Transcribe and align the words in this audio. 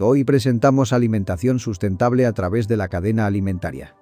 Hoy 0.00 0.22
presentamos 0.22 0.92
alimentación 0.92 1.58
sustentable 1.58 2.24
a 2.24 2.32
través 2.32 2.68
de 2.68 2.76
la 2.76 2.86
cadena 2.86 3.26
alimentaria. 3.26 3.96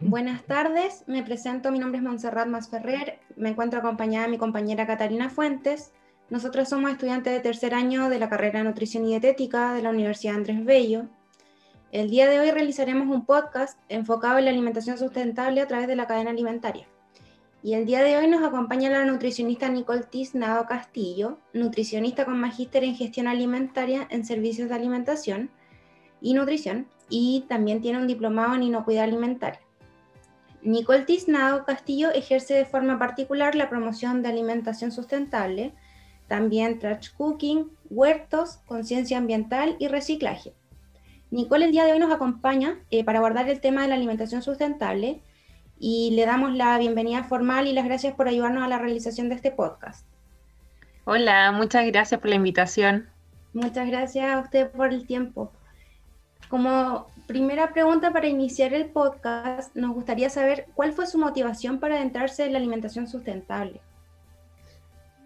Buenas 0.00 0.42
tardes, 0.44 1.04
me 1.06 1.22
presento, 1.22 1.70
mi 1.70 1.78
nombre 1.78 1.98
es 1.98 2.04
Montserrat 2.04 2.48
Masferrer, 2.48 3.20
me 3.36 3.50
encuentro 3.50 3.78
acompañada 3.78 4.24
de 4.26 4.32
mi 4.32 4.38
compañera 4.38 4.88
Catalina 4.88 5.30
Fuentes. 5.30 5.92
Nosotros 6.30 6.68
somos 6.68 6.90
estudiantes 6.90 7.32
de 7.32 7.38
tercer 7.38 7.74
año 7.74 8.08
de 8.10 8.18
la 8.18 8.28
carrera 8.28 8.58
de 8.58 8.64
Nutrición 8.64 9.04
y 9.04 9.10
Dietética 9.10 9.72
de 9.74 9.82
la 9.82 9.90
Universidad 9.90 10.34
Andrés 10.34 10.64
Bello 10.64 11.06
el 11.92 12.10
día 12.10 12.28
de 12.28 12.40
hoy 12.40 12.50
realizaremos 12.50 13.06
un 13.08 13.24
podcast 13.24 13.78
enfocado 13.88 14.38
en 14.38 14.46
la 14.46 14.50
alimentación 14.50 14.98
sustentable 14.98 15.60
a 15.60 15.68
través 15.68 15.86
de 15.86 15.96
la 15.96 16.06
cadena 16.06 16.30
alimentaria. 16.30 16.86
Y 17.62 17.74
el 17.74 17.86
día 17.86 18.02
de 18.02 18.16
hoy 18.16 18.26
nos 18.26 18.42
acompaña 18.42 18.90
la 18.90 19.04
nutricionista 19.04 19.68
Nicole 19.68 20.02
Tiznado 20.02 20.66
Castillo, 20.66 21.38
nutricionista 21.52 22.24
con 22.24 22.40
magíster 22.40 22.84
en 22.84 22.96
gestión 22.96 23.28
alimentaria 23.28 24.06
en 24.10 24.24
servicios 24.24 24.68
de 24.68 24.74
alimentación 24.74 25.50
y 26.20 26.34
nutrición, 26.34 26.88
y 27.08 27.44
también 27.48 27.80
tiene 27.80 27.98
un 27.98 28.08
diplomado 28.08 28.56
en 28.56 28.64
inocuidad 28.64 29.04
alimentaria. 29.04 29.60
Nicole 30.62 31.04
Tiznado 31.04 31.64
Castillo 31.64 32.10
ejerce 32.10 32.54
de 32.54 32.64
forma 32.64 32.98
particular 32.98 33.54
la 33.54 33.68
promoción 33.68 34.22
de 34.22 34.28
alimentación 34.28 34.90
sustentable, 34.90 35.72
también 36.26 36.80
trash 36.80 37.10
cooking, 37.16 37.70
huertos, 37.90 38.56
conciencia 38.66 39.18
ambiental 39.18 39.76
y 39.78 39.86
reciclaje. 39.86 40.54
Nicole 41.30 41.64
el 41.64 41.72
día 41.72 41.84
de 41.84 41.92
hoy 41.92 41.98
nos 41.98 42.12
acompaña 42.12 42.78
eh, 42.90 43.04
para 43.04 43.18
abordar 43.18 43.48
el 43.48 43.60
tema 43.60 43.82
de 43.82 43.88
la 43.88 43.96
alimentación 43.96 44.42
sustentable 44.42 45.20
y 45.78 46.12
le 46.12 46.24
damos 46.24 46.54
la 46.54 46.78
bienvenida 46.78 47.24
formal 47.24 47.66
y 47.66 47.72
las 47.72 47.84
gracias 47.84 48.14
por 48.14 48.28
ayudarnos 48.28 48.62
a 48.62 48.68
la 48.68 48.78
realización 48.78 49.28
de 49.28 49.34
este 49.34 49.50
podcast. 49.50 50.06
Hola, 51.04 51.50
muchas 51.52 51.84
gracias 51.86 52.20
por 52.20 52.30
la 52.30 52.36
invitación. 52.36 53.08
Muchas 53.52 53.88
gracias 53.88 54.32
a 54.32 54.38
usted 54.38 54.70
por 54.70 54.92
el 54.92 55.06
tiempo. 55.06 55.50
Como 56.48 57.08
primera 57.26 57.72
pregunta 57.72 58.12
para 58.12 58.28
iniciar 58.28 58.72
el 58.72 58.86
podcast, 58.86 59.74
nos 59.74 59.94
gustaría 59.94 60.30
saber 60.30 60.66
cuál 60.74 60.92
fue 60.92 61.08
su 61.08 61.18
motivación 61.18 61.80
para 61.80 61.96
adentrarse 61.96 62.46
en 62.46 62.52
la 62.52 62.58
alimentación 62.58 63.08
sustentable. 63.08 63.80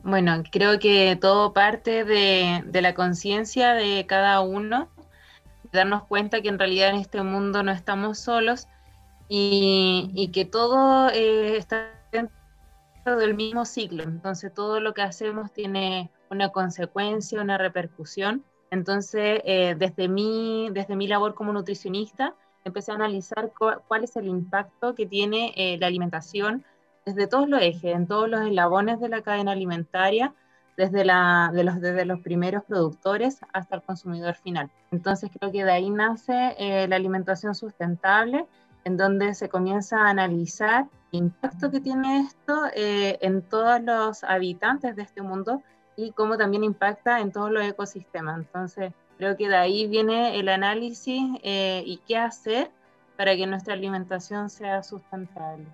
Bueno, 0.02 0.42
creo 0.50 0.78
que 0.78 1.19
todo 1.20 1.52
parte 1.52 2.05
de, 2.05 2.62
de 2.64 2.80
la 2.80 2.94
conciencia 2.94 3.74
de 3.74 4.06
cada 4.06 4.41
uno 4.41 4.89
darnos 5.72 6.04
cuenta 6.04 6.40
que 6.40 6.48
en 6.48 6.58
realidad 6.58 6.90
en 6.90 6.96
este 6.96 7.22
mundo 7.22 7.62
no 7.62 7.72
estamos 7.72 8.18
solos 8.18 8.66
y, 9.28 10.30
que 10.32 10.44
todo 10.44 11.08
eh, 11.10 11.56
está 11.56 11.90
dentro 12.10 12.34
del 13.18 13.34
mismo 13.34 13.64
ciclo. 13.64 14.02
Entonces 14.02 14.52
todo 14.52 14.80
lo 14.80 14.92
que 14.94 15.02
hacemos 15.02 15.52
tiene 15.52 16.10
una 16.30 16.50
consecuencia, 16.50 17.40
una 17.40 17.58
repercusión. 17.58 18.44
Entonces, 18.70 19.40
eh, 19.44 19.74
desde, 19.78 20.08
mi, 20.08 20.68
desde 20.72 20.96
mi 20.96 21.06
labor 21.06 21.34
como 21.34 21.52
nutricionista, 21.52 22.34
empecé 22.64 22.92
a 22.92 22.96
analizar 22.96 23.52
cuál 23.88 24.05
es 24.05 24.16
el 24.16 24.27
impacto 24.27 24.94
que 24.94 25.06
tiene 25.06 25.52
eh, 25.56 25.78
la 25.78 25.86
alimentación 25.86 26.64
desde 27.05 27.27
todos 27.27 27.48
los 27.48 27.62
ejes, 27.62 27.94
en 27.94 28.06
todos 28.06 28.28
los 28.28 28.42
eslabones 28.42 29.00
de 29.00 29.08
la 29.08 29.22
cadena 29.22 29.52
alimentaria, 29.52 30.34
desde, 30.81 31.05
la, 31.05 31.50
de 31.53 31.62
los, 31.62 31.78
desde 31.78 32.06
los 32.06 32.20
primeros 32.20 32.64
productores 32.64 33.39
hasta 33.53 33.77
el 33.77 33.83
consumidor 33.83 34.34
final. 34.34 34.70
Entonces 34.91 35.31
creo 35.39 35.53
que 35.53 35.62
de 35.62 35.73
ahí 35.73 35.91
nace 35.91 36.55
eh, 36.59 36.89
la 36.89 36.97
alimentación 36.97 37.55
sustentable, 37.55 38.47
en 38.84 38.97
donde 38.97 39.34
se 39.34 39.51
comienza 39.51 39.98
a 39.98 40.08
analizar 40.08 40.86
el 41.12 41.19
impacto 41.19 41.70
que 41.70 41.81
tiene 41.81 42.20
esto 42.20 42.62
eh, 42.75 43.19
en 43.20 43.42
todos 43.42 43.83
los 43.83 44.24
habitantes 44.24 44.96
de 44.96 45.02
este 45.02 45.20
mundo 45.20 45.63
y 45.96 46.13
cómo 46.13 46.39
también 46.39 46.64
impacta 46.64 47.20
en 47.20 47.30
todos 47.30 47.51
los 47.51 47.63
ecosistemas. 47.63 48.39
Entonces 48.39 48.95
creo 49.19 49.36
que 49.36 49.51
de 49.51 49.57
ahí 49.57 49.86
viene 49.86 50.39
el 50.39 50.48
análisis 50.48 51.23
eh, 51.42 51.83
y 51.85 51.98
qué 52.08 52.17
hacer 52.17 52.70
para 53.19 53.36
que 53.36 53.46
nuestra 53.46 53.74
alimentación 53.74 54.48
sea 54.48 54.83
sustentable. 54.83 55.67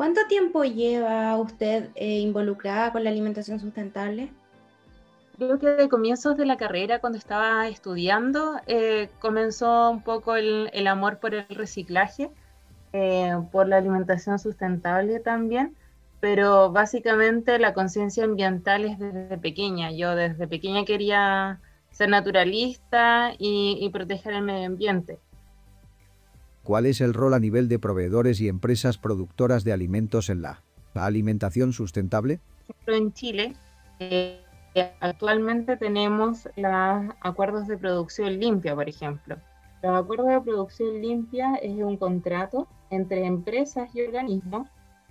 ¿Cuánto 0.00 0.26
tiempo 0.28 0.64
lleva 0.64 1.36
usted 1.36 1.90
eh, 1.94 2.20
involucrada 2.20 2.90
con 2.90 3.04
la 3.04 3.10
alimentación 3.10 3.60
sustentable? 3.60 4.32
Creo 5.36 5.58
que 5.58 5.66
de 5.66 5.90
comienzos 5.90 6.38
de 6.38 6.46
la 6.46 6.56
carrera, 6.56 7.00
cuando 7.00 7.18
estaba 7.18 7.68
estudiando, 7.68 8.62
eh, 8.66 9.10
comenzó 9.18 9.90
un 9.90 10.02
poco 10.02 10.36
el, 10.36 10.86
amor 10.86 11.18
por 11.18 11.34
el 11.34 11.46
reciclaje, 11.50 12.30
eh, 12.94 13.34
por 13.52 13.68
la 13.68 13.76
alimentación 13.76 14.38
sustentable 14.38 15.20
también, 15.20 15.76
pero 16.18 16.72
básicamente 16.72 17.58
la 17.58 17.74
conciencia 17.74 18.24
ambiental 18.24 18.86
es 18.86 18.98
desde 18.98 19.36
pequeña. 19.36 19.92
Yo 19.92 20.14
desde 20.14 20.48
pequeña 20.48 20.86
quería 20.86 21.60
ser 21.90 22.08
naturalista 22.08 23.32
y 23.38 23.86
proteger 23.92 24.32
el 24.32 24.44
medio 24.44 24.66
ambiente. 24.66 25.18
¿Cuál 26.62 26.86
es 26.86 27.00
el 27.00 27.14
rol 27.14 27.34
a 27.34 27.40
nivel 27.40 27.68
de 27.68 27.78
proveedores 27.78 28.40
y 28.40 28.48
empresas 28.48 28.98
productoras 28.98 29.64
de 29.64 29.72
alimentos 29.72 30.30
en 30.30 30.42
la 30.42 30.62
alimentación 30.94 31.72
sustentable? 31.72 32.40
En 32.86 33.12
Chile, 33.12 33.54
eh, 33.98 34.40
actualmente 35.00 35.76
tenemos 35.76 36.48
los 36.56 37.14
acuerdos 37.20 37.66
de 37.66 37.78
producción 37.78 38.38
limpia, 38.38 38.74
por 38.74 38.88
ejemplo. 38.88 39.36
Los 39.82 40.02
acuerdos 40.02 40.28
de 40.28 40.40
producción 40.40 41.00
limpia 41.00 41.54
es 41.56 41.72
un 41.72 41.96
contrato 41.96 42.68
entre 42.90 43.24
empresas 43.24 43.94
y 43.94 44.02
organismos 44.02 44.68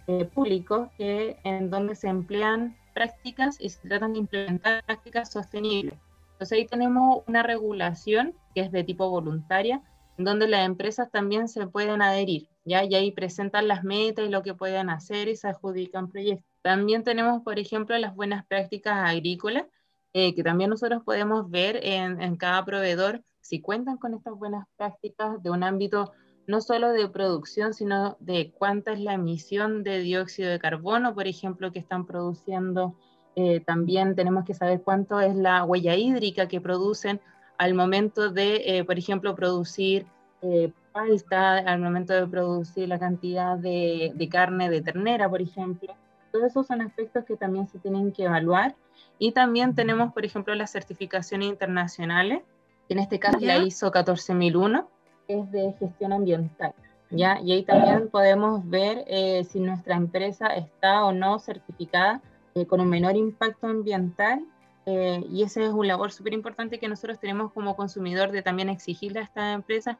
eh, 0.07 0.25
públicos 0.25 0.89
que, 0.97 1.37
en 1.43 1.69
donde 1.69 1.95
se 1.95 2.07
emplean 2.07 2.75
prácticas 2.93 3.57
y 3.59 3.69
se 3.69 3.87
tratan 3.87 4.13
de 4.13 4.19
implementar 4.19 4.83
prácticas 4.85 5.31
sostenibles. 5.31 5.97
Entonces 6.33 6.57
ahí 6.57 6.66
tenemos 6.66 7.23
una 7.27 7.43
regulación 7.43 8.33
que 8.53 8.61
es 8.61 8.71
de 8.71 8.83
tipo 8.83 9.09
voluntaria, 9.09 9.81
donde 10.19 10.47
las 10.50 10.66
empresas 10.66 11.09
también 11.12 11.47
se 11.47 11.66
pueden 11.68 12.02
adherir, 12.02 12.50
¿ya? 12.66 12.84
Y 12.84 12.94
ahí 12.94 13.12
presentan 13.12 13.69
las 13.69 13.85
metas 13.85 14.25
y 14.25 14.30
lo 14.30 14.44
que 14.44 14.53
pueden 14.53 14.90
hacer 14.90 15.30
y 15.30 15.35
se 15.38 15.47
adjudican 15.47 16.09
proyectos. 16.09 16.46
También 16.62 17.06
tenemos, 17.06 17.41
por 17.41 17.57
ejemplo, 17.57 17.97
las 17.97 18.13
buenas 18.16 18.46
prácticas 18.46 18.97
agrícolas, 18.97 19.66
eh, 20.13 20.35
que 20.35 20.44
también 20.44 20.72
nosotros 20.72 21.03
podemos 21.06 21.50
ver 21.50 21.79
en, 21.84 22.35
cada 22.35 22.66
proveedor 22.66 23.24
si 23.40 23.62
cuentan 23.62 23.97
con 23.97 24.13
estas 24.13 24.34
buenas 24.35 24.68
prácticas 24.75 25.41
de 25.41 25.52
un 25.52 25.63
ámbito 25.63 26.12
no 26.47 26.62
solo 26.62 26.91
de 26.91 27.08
producción, 27.08 27.74
sino 27.74 28.18
de 28.19 28.52
cuánta 28.52 28.91
es 28.91 29.00
la 29.00 29.13
emisión 29.13 29.84
de 29.84 30.00
dióxido 30.00 30.50
de 30.50 30.59
carbono, 30.59 31.13
por 31.13 31.28
ejemplo, 31.28 31.72
que 31.72 31.79
están 31.79 32.06
produciendo. 32.06 32.96
Eh, 33.35 33.62
también 33.62 34.16
tenemos 34.16 34.44
que 34.46 34.56
saber 34.56 34.81
cuánto 34.81 35.22
es 35.22 35.35
la 35.35 35.63
huella 35.63 35.96
hídrica 35.96 36.47
que 36.47 36.59
producen 36.59 37.22
al 37.59 37.74
momento 37.74 38.30
de, 38.31 38.64
eh, 38.66 38.84
por 38.86 38.97
ejemplo, 38.97 39.36
producir 39.36 40.08
eh, 40.42 40.72
palta, 40.94 41.58
al 41.58 41.81
momento 41.81 42.14
de 42.14 42.25
producir 42.25 42.88
la 42.88 42.97
cantidad 42.97 43.58
de, 43.58 44.30
carne 44.31 44.70
de 44.70 44.81
ternera, 44.81 45.30
por 45.30 45.42
ejemplo. 45.42 45.94
Todos 46.31 46.46
esos 46.46 46.68
son 46.68 46.81
aspectos 46.81 47.25
que 47.25 47.36
también 47.36 47.68
se 47.68 47.78
tienen 47.78 48.14
que 48.14 48.24
evaluar. 48.24 48.75
Y 49.20 49.34
también 49.34 49.75
tenemos, 49.75 50.14
por 50.14 50.24
ejemplo, 50.24 50.56
las 50.56 50.72
certificaciones 50.72 51.50
internacionales, 51.50 52.44
en 52.88 53.00
este 53.00 53.20
caso 53.20 53.40
la 53.42 53.58
ISO 53.58 53.91
14001, 53.91 54.88
que 55.28 55.40
es 55.40 55.52
de 55.52 55.74
gestión 55.80 56.14
ambiental. 56.14 56.74
¿ya? 57.09 57.41
Y 57.41 57.52
ahí 57.52 57.64
también 57.64 58.09
podemos 58.09 58.68
ver 58.70 59.03
eh, 59.08 59.44
si 59.44 59.59
nuestra 59.59 59.97
empresa 59.97 60.47
está 60.47 61.03
o 61.03 61.12
no 61.12 61.40
certificada 61.40 62.22
eh, 62.56 62.66
con 62.66 62.80
un 62.80 62.88
menor 62.88 63.18
impacto 63.18 63.68
ambiental 63.68 64.46
eh, 64.85 65.23
y 65.29 65.44
ese 65.44 65.66
es 65.66 65.72
un 65.72 65.88
labor 65.88 66.12
súper 66.12 66.34
importante 66.34 66.79
que 66.79 66.88
nosotros 66.88 67.19
tenemos 67.19 67.51
como 67.51 67.75
consumidor 67.75 68.31
de 68.31 68.41
también 68.41 68.69
exigirle 68.69 69.19
a 69.19 69.23
estas 69.23 69.56
empresas 69.56 69.97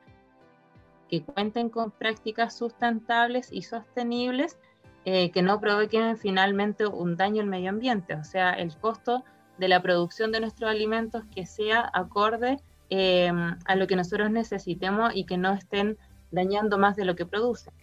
que 1.10 1.24
cuenten 1.24 1.70
con 1.70 1.92
prácticas 1.92 2.56
sustentables 2.58 3.52
y 3.52 3.64
sostenibles 3.64 4.58
eh, 5.06 5.31
que 5.31 5.42
no 5.42 5.60
provoquen 5.60 6.18
finalmente 6.18 6.86
un 6.86 7.16
daño 7.16 7.42
al 7.42 7.48
medio 7.48 7.70
ambiente, 7.70 8.16
o 8.16 8.24
sea, 8.24 8.54
el 8.54 8.76
costo 8.78 9.24
de 9.58 9.68
la 9.68 9.81
producción 9.81 10.31
de 10.31 10.40
nuestros 10.40 10.70
alimentos 10.70 11.24
que 11.34 11.46
sea 11.46 11.90
acorde 11.94 12.58
eh, 12.90 13.31
a 13.66 13.76
lo 13.76 13.88
que 13.88 13.96
nosotros 13.96 14.31
necesitemos 14.31 15.12
y 15.16 15.26
que 15.26 15.38
no 15.38 15.54
estén 15.54 15.98
dañando 16.31 16.78
más 16.78 16.96
de 16.96 17.06
lo 17.06 17.16
que 17.16 17.26
producen. 17.26 17.74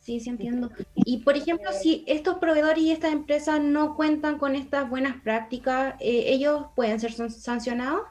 Sí, 0.00 0.20
sí 0.20 0.30
entiendo. 0.30 0.70
Y 0.94 1.18
por 1.18 1.36
ejemplo, 1.36 1.70
si 1.72 2.04
estos 2.06 2.38
proveedores 2.38 2.82
y 2.82 2.92
estas 2.92 3.12
empresas 3.12 3.60
no 3.60 3.96
cuentan 3.96 4.38
con 4.38 4.54
estas 4.54 4.88
buenas 4.88 5.20
prácticas, 5.22 5.94
eh, 6.00 6.24
¿ellos 6.28 6.66
pueden 6.76 7.00
ser 7.00 7.12
sancionados? 7.12 8.02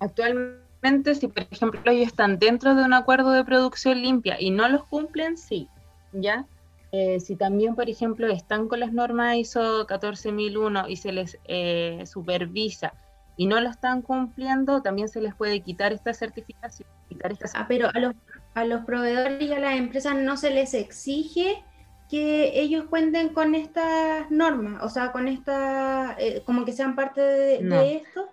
Actualmente, 0.00 1.14
si 1.14 1.28
por 1.28 1.46
ejemplo 1.50 1.80
ellos 1.86 2.08
están 2.08 2.38
dentro 2.38 2.74
de 2.74 2.84
un 2.84 2.92
acuerdo 2.92 3.30
de 3.30 3.44
producción 3.44 4.02
limpia 4.02 4.36
y 4.40 4.50
no 4.50 4.68
los 4.68 4.84
cumplen, 4.84 5.36
sí, 5.36 5.68
¿ya? 6.12 6.46
Eh, 6.94 7.20
si 7.20 7.36
también, 7.36 7.74
por 7.74 7.88
ejemplo, 7.88 8.26
están 8.26 8.68
con 8.68 8.80
las 8.80 8.92
normas 8.92 9.36
ISO 9.36 9.86
14001 9.86 10.88
y 10.88 10.96
se 10.96 11.12
les 11.12 11.38
eh, 11.46 12.04
supervisa 12.04 12.92
y 13.36 13.46
no 13.46 13.60
lo 13.60 13.70
están 13.70 14.02
cumpliendo, 14.02 14.82
también 14.82 15.08
se 15.08 15.22
les 15.22 15.34
puede 15.34 15.60
quitar 15.60 15.92
esta 15.92 16.12
certificación. 16.12 16.86
Quitar 17.08 17.32
ah, 17.54 17.64
pero 17.66 17.88
a 17.94 17.98
los 17.98 18.14
a 18.54 18.64
los 18.64 18.84
proveedores 18.84 19.42
y 19.42 19.52
a 19.52 19.58
las 19.58 19.76
empresas 19.76 20.16
no 20.16 20.36
se 20.36 20.50
les 20.50 20.74
exige 20.74 21.64
que 22.08 22.60
ellos 22.60 22.84
cuenten 22.90 23.30
con 23.30 23.54
estas 23.54 24.30
normas, 24.30 24.82
o 24.82 24.90
sea, 24.90 25.12
con 25.12 25.28
esta, 25.28 26.14
eh, 26.18 26.42
como 26.44 26.66
que 26.66 26.72
sean 26.72 26.94
parte 26.94 27.22
de, 27.22 27.96
esto. 27.96 28.28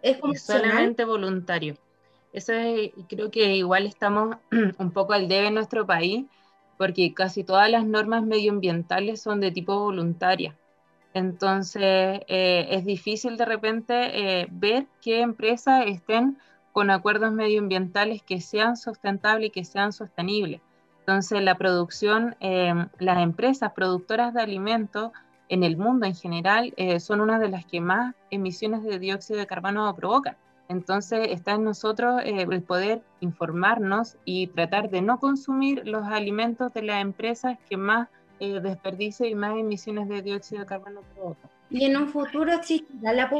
Es, 0.00 0.18
como 0.18 0.34
solamente 0.34 1.04
voluntario. 1.04 1.76
Eso 2.32 2.52
es, 2.52 2.92
creo 3.08 3.32
que 3.32 3.56
igual 3.56 3.86
estamos 3.86 4.36
un 4.78 4.92
poco 4.92 5.12
al 5.12 5.26
debe 5.26 5.48
en 5.48 5.54
nuestro 5.54 5.84
país, 5.84 6.26
porque 6.78 7.12
casi 7.14 7.42
todas 7.42 7.68
las 7.68 7.84
normas 7.84 8.22
medioambientales 8.22 9.20
son 9.20 9.40
de 9.40 9.50
tipo 9.50 9.76
voluntaria. 9.76 10.56
Entonces, 11.14 12.20
eh, 12.28 12.66
es 12.70 12.84
difícil 12.84 13.36
de 13.36 13.44
repente 13.44 13.94
eh, 13.94 14.46
ver 14.50 14.86
qué 15.00 15.20
empresas 15.20 15.84
estén 15.86 16.38
con 16.74 16.90
acuerdos 16.90 17.32
medioambientales 17.32 18.20
que 18.24 18.40
sean 18.40 18.76
sustentables 18.76 19.46
y 19.46 19.50
que 19.50 19.64
sean 19.64 19.92
sostenibles. 19.92 20.60
Entonces, 20.98 21.40
la 21.40 21.54
producción, 21.54 22.34
em, 22.40 22.88
las 22.98 23.22
empresas 23.22 23.72
productoras 23.74 24.34
de 24.34 24.42
alimentos 24.42 25.12
en 25.48 25.62
el 25.62 25.76
mundo 25.76 26.04
en 26.04 26.16
general 26.16 26.74
eh, 26.76 26.98
son 26.98 27.20
una 27.20 27.38
de 27.38 27.48
las 27.48 27.64
que 27.64 27.80
más 27.80 28.16
emisiones 28.32 28.82
de 28.82 28.98
dióxido 28.98 29.38
de 29.38 29.46
carbono 29.46 29.94
provocan. 29.94 30.36
Entonces, 30.68 31.28
está 31.30 31.52
en 31.52 31.62
nosotros 31.62 32.20
eh, 32.24 32.44
el 32.50 32.62
poder 32.62 33.02
informarnos 33.20 34.16
y 34.24 34.48
tratar 34.48 34.90
de 34.90 35.00
no 35.00 35.20
consumir 35.20 35.86
los 35.86 36.04
alimentos 36.04 36.74
de 36.74 36.82
las 36.82 37.00
empresas 37.00 37.56
que 37.70 37.76
más 37.76 38.08
eh, 38.40 38.58
desperdicio 38.58 39.26
y 39.26 39.36
más 39.36 39.56
emisiones 39.56 40.08
de 40.08 40.22
dióxido 40.22 40.62
de 40.62 40.66
carbono 40.66 41.02
provocan. 41.14 41.48
Y 41.70 41.84
en 41.84 41.96
un 41.96 42.08
futuro 42.08 42.52
existirá 42.52 43.12
la 43.12 43.30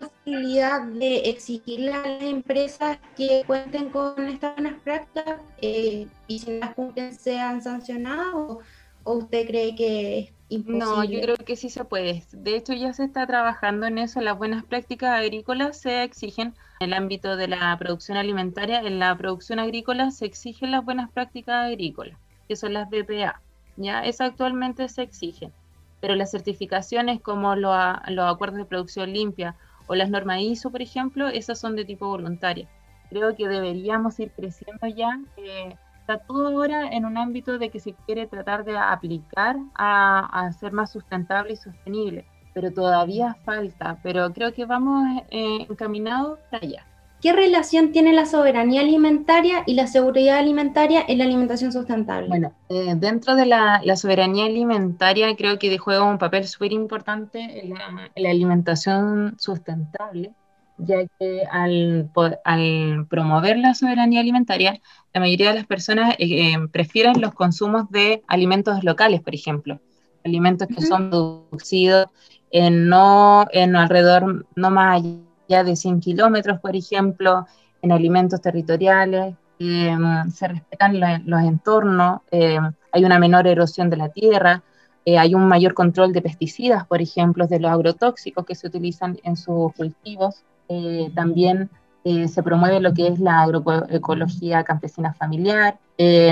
posibilidad 0.00 0.82
de 0.82 1.30
exigirle 1.30 1.92
a 1.92 2.06
las 2.06 2.22
empresas 2.22 2.98
que 3.16 3.42
cuenten 3.46 3.90
con 3.90 4.26
estas 4.26 4.54
buenas 4.54 4.80
prácticas 4.82 5.40
eh, 5.60 6.06
y 6.26 6.38
si 6.38 6.58
las 6.58 6.74
cumplen 6.74 7.14
sean 7.14 7.62
sancionadas 7.62 8.34
o, 8.34 8.60
usted 9.04 9.46
cree 9.46 9.74
que 9.74 10.18
es 10.18 10.32
imposible? 10.48 10.84
No, 10.84 11.04
yo 11.04 11.20
creo 11.20 11.36
que 11.36 11.56
sí 11.56 11.70
se 11.70 11.84
puede. 11.84 12.22
De 12.32 12.56
hecho, 12.56 12.72
ya 12.74 12.92
se 12.92 13.04
está 13.04 13.26
trabajando 13.26 13.86
en 13.86 13.98
eso. 13.98 14.20
Las 14.20 14.38
buenas 14.38 14.64
prácticas 14.64 15.18
agrícolas 15.18 15.80
se 15.80 16.02
exigen 16.02 16.54
en 16.80 16.88
el 16.88 16.92
ámbito 16.94 17.36
de 17.36 17.48
la 17.48 17.76
producción 17.78 18.18
alimentaria. 18.18 18.80
En 18.80 18.98
la 18.98 19.16
producción 19.16 19.58
agrícola 19.58 20.10
se 20.10 20.26
exigen 20.26 20.70
las 20.70 20.84
buenas 20.84 21.10
prácticas 21.10 21.66
agrícolas, 21.66 22.18
que 22.46 22.56
son 22.56 22.74
las 22.74 22.88
BPA. 22.88 23.40
¿ya? 23.76 24.04
Eso 24.04 24.24
actualmente 24.24 24.88
se 24.88 25.02
exigen. 25.02 25.52
Pero 26.00 26.14
las 26.14 26.30
certificaciones 26.30 27.20
como 27.20 27.56
los 27.56 27.74
acuerdos 27.74 28.58
de 28.58 28.64
producción 28.64 29.12
limpia 29.12 29.56
o 29.90 29.96
las 29.96 30.08
normas 30.08 30.40
ISO, 30.40 30.70
por 30.70 30.82
ejemplo, 30.82 31.26
esas 31.26 31.58
son 31.58 31.74
de 31.74 31.84
tipo 31.84 32.06
voluntaria. 32.06 32.68
Creo 33.08 33.34
que 33.34 33.48
deberíamos 33.48 34.20
ir 34.20 34.30
creciendo 34.30 34.86
ya. 34.86 35.18
está 35.98 36.18
todo 36.28 36.46
ahora 36.46 36.86
en 36.92 37.04
un 37.04 37.18
ámbito 37.18 37.58
de 37.58 37.70
que 37.70 37.80
se 37.80 37.94
quiere 38.06 38.28
tratar 38.28 38.64
de 38.64 38.78
aplicar 38.78 39.56
a, 39.74 40.46
a 40.46 40.52
ser 40.52 40.70
más 40.70 40.92
sustentable 40.92 41.54
y 41.54 41.56
sostenible, 41.56 42.24
pero 42.54 42.70
todavía 42.70 43.34
falta, 43.44 43.98
pero 44.00 44.32
creo 44.32 44.54
que 44.54 44.64
vamos 44.64 45.24
eh, 45.30 45.66
encaminados 45.68 46.38
para 46.52 46.64
allá. 46.64 46.86
¿Qué 47.20 47.34
relación 47.34 47.92
tiene 47.92 48.14
la 48.14 48.24
soberanía 48.24 48.80
alimentaria 48.80 49.62
y 49.66 49.74
la 49.74 49.86
seguridad 49.86 50.38
alimentaria 50.38 51.04
en 51.06 51.18
la 51.18 51.24
alimentación 51.24 51.70
sustentable? 51.70 52.28
Bueno, 52.28 52.52
eh, 52.70 52.94
dentro 52.96 53.36
de 53.36 53.44
la, 53.44 53.82
soberanía 53.94 54.46
alimentaria 54.46 55.36
creo 55.36 55.58
que 55.58 55.76
juega 55.76 56.02
un 56.02 56.16
papel 56.16 56.46
súper 56.46 56.72
importante 56.72 57.62
en 57.62 57.74
la, 57.74 58.30
alimentación 58.30 59.36
sustentable, 59.38 60.32
ya 60.78 61.06
que 61.18 61.42
al, 61.50 62.08
promover 63.10 63.58
la 63.58 63.74
soberanía 63.74 64.20
alimentaria, 64.20 64.80
la 65.12 65.20
mayoría 65.20 65.50
de 65.50 65.56
las 65.56 65.66
personas 65.66 66.14
eh, 66.18 66.54
eh, 66.54 66.56
prefieren 66.72 67.20
los 67.20 67.34
consumos 67.34 67.90
de 67.90 68.22
alimentos 68.28 68.82
locales, 68.82 69.20
por 69.20 69.34
ejemplo, 69.34 69.78
alimentos 70.24 70.68
que 70.68 70.80
son 70.80 71.10
producidos 71.10 72.06
en 72.50 72.88
no 72.88 73.46
en 73.52 73.76
alrededor, 73.76 74.46
no 74.56 74.70
más 74.70 75.02
allá 75.02 75.29
de 75.50 75.76
100 75.76 76.00
kilómetros, 76.00 76.60
por 76.60 76.76
ejemplo, 76.76 77.46
en 77.82 77.92
alimentos 77.92 78.40
territoriales, 78.40 79.34
em, 79.58 80.30
se 80.30 80.48
respetan 80.48 81.00
los 81.26 81.42
entornos, 81.42 82.20
em, 82.30 82.72
hay 82.92 83.04
una 83.04 83.18
menor 83.18 83.46
erosión 83.46 83.90
de 83.90 83.96
la 83.96 84.08
tierra, 84.08 84.62
eh, 85.04 85.18
hay 85.18 85.34
un 85.34 85.48
mayor 85.48 85.74
control 85.74 86.12
de 86.12 86.22
pesticidas, 86.22 86.86
por 86.86 87.00
ejemplo, 87.02 87.46
de 87.46 87.58
los 87.58 87.70
agrotóxicos 87.70 88.44
que 88.44 88.54
se 88.54 88.66
utilizan 88.66 89.18
en 89.24 89.36
sus 89.36 89.72
cultivos. 89.74 90.44
Eh, 90.68 91.10
también 91.14 91.70
eh, 92.04 92.28
se 92.28 92.42
promueve 92.42 92.80
lo 92.80 92.94
que 92.94 93.08
es 93.08 93.18
la 93.18 93.42
agroecología 93.42 94.62
campesina 94.64 95.12
familiar, 95.14 95.78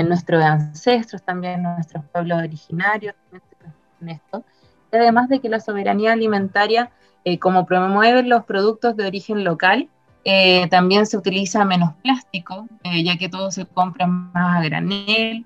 nuestros 0.07 0.41
ancestros 0.43 1.21
también, 1.23 1.61
nuestros 1.61 2.03
pueblos 2.05 2.39
originarios, 2.39 3.13
en 4.01 4.09
esto. 4.09 4.43
además 4.91 5.29
de 5.29 5.39
que 5.39 5.49
la 5.49 5.59
soberanía 5.59 6.13
alimentaria 6.13 6.89
eh, 7.25 7.37
como 7.39 7.65
promueven 7.65 8.29
los 8.29 8.45
productos 8.45 8.95
de 8.95 9.05
origen 9.05 9.43
local, 9.43 9.89
eh, 10.23 10.67
también 10.69 11.05
se 11.05 11.17
utiliza 11.17 11.65
menos 11.65 11.93
plástico, 12.01 12.67
eh, 12.83 13.03
ya 13.03 13.17
que 13.17 13.29
todo 13.29 13.51
se 13.51 13.65
compra 13.65 14.07
más 14.07 14.59
a 14.59 14.63
granel, 14.63 15.45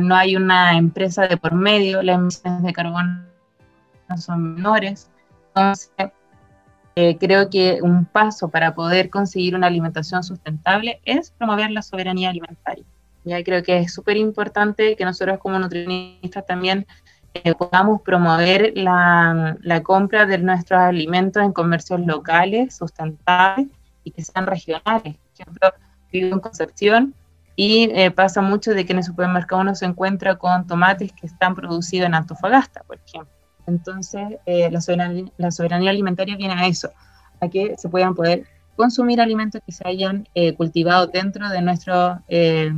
no 0.00 0.16
hay 0.16 0.34
una 0.34 0.76
empresa 0.76 1.28
de 1.28 1.36
por 1.36 1.54
medio, 1.54 2.02
las 2.02 2.16
emisiones 2.16 2.64
de 2.64 2.72
carbono 2.72 3.22
son 4.16 4.54
menores. 4.54 5.08
Entonces, 5.48 5.90
creo 7.20 7.48
que 7.48 7.78
un 7.80 8.04
paso 8.04 8.48
para 8.48 8.74
poder 8.74 9.08
conseguir 9.08 9.54
una 9.54 9.68
alimentación 9.68 10.24
sustentable 10.24 11.00
es 11.04 11.30
promover 11.30 11.70
la 11.70 11.82
soberanía 11.82 12.30
alimentaria. 12.30 12.84
Ya 13.24 13.42
creo 13.44 13.62
que 13.62 13.78
es 13.78 13.94
súper 13.94 14.16
importante 14.16 14.96
que 14.96 15.04
nosotros 15.04 15.38
como 15.38 15.60
nutricionistas 15.60 16.44
también 16.44 16.86
eh, 17.34 17.54
podamos 17.54 18.02
promover 18.02 18.72
la, 18.76 19.56
compra 19.82 20.26
de 20.26 20.38
nuestros 20.38 20.80
alimentos 20.80 21.42
en 21.42 21.52
comercios 21.52 22.00
locales, 22.00 22.76
sustentables 22.76 23.68
y 24.04 24.10
que 24.10 24.22
sean 24.22 24.46
regionales. 24.46 25.16
Por 25.16 25.32
ejemplo, 25.40 25.72
vivo 26.12 26.34
en 26.34 26.40
Concepción 26.40 27.14
y 27.56 27.90
eh, 27.94 28.10
pasa 28.10 28.42
mucho 28.42 28.72
de 28.72 28.84
que 28.84 28.92
en 28.92 28.98
el 28.98 29.04
supermercado 29.04 29.62
uno 29.62 29.74
se 29.74 29.86
encuentra 29.86 30.36
con 30.36 30.66
tomates 30.66 31.12
que 31.12 31.26
están 31.26 31.54
producidos 31.54 32.06
en 32.06 32.14
Antofagasta, 32.14 32.82
por 32.82 32.98
ejemplo. 33.06 33.32
Entonces, 33.66 34.38
eh, 34.44 34.70
la, 34.70 34.80
soberanía, 34.80 35.90
alimentaria 35.90 36.36
viene 36.36 36.54
a 36.54 36.66
eso, 36.66 36.90
a 37.40 37.48
que 37.48 37.76
se 37.78 37.88
puedan 37.88 38.14
poder 38.14 38.44
consumir 38.76 39.20
alimentos 39.20 39.62
que 39.64 39.72
se 39.72 39.86
hayan 39.86 40.26
cultivado 40.56 41.06
dentro 41.06 41.48
de 41.48 41.62
nuestro, 41.62 42.20
de 42.28 42.72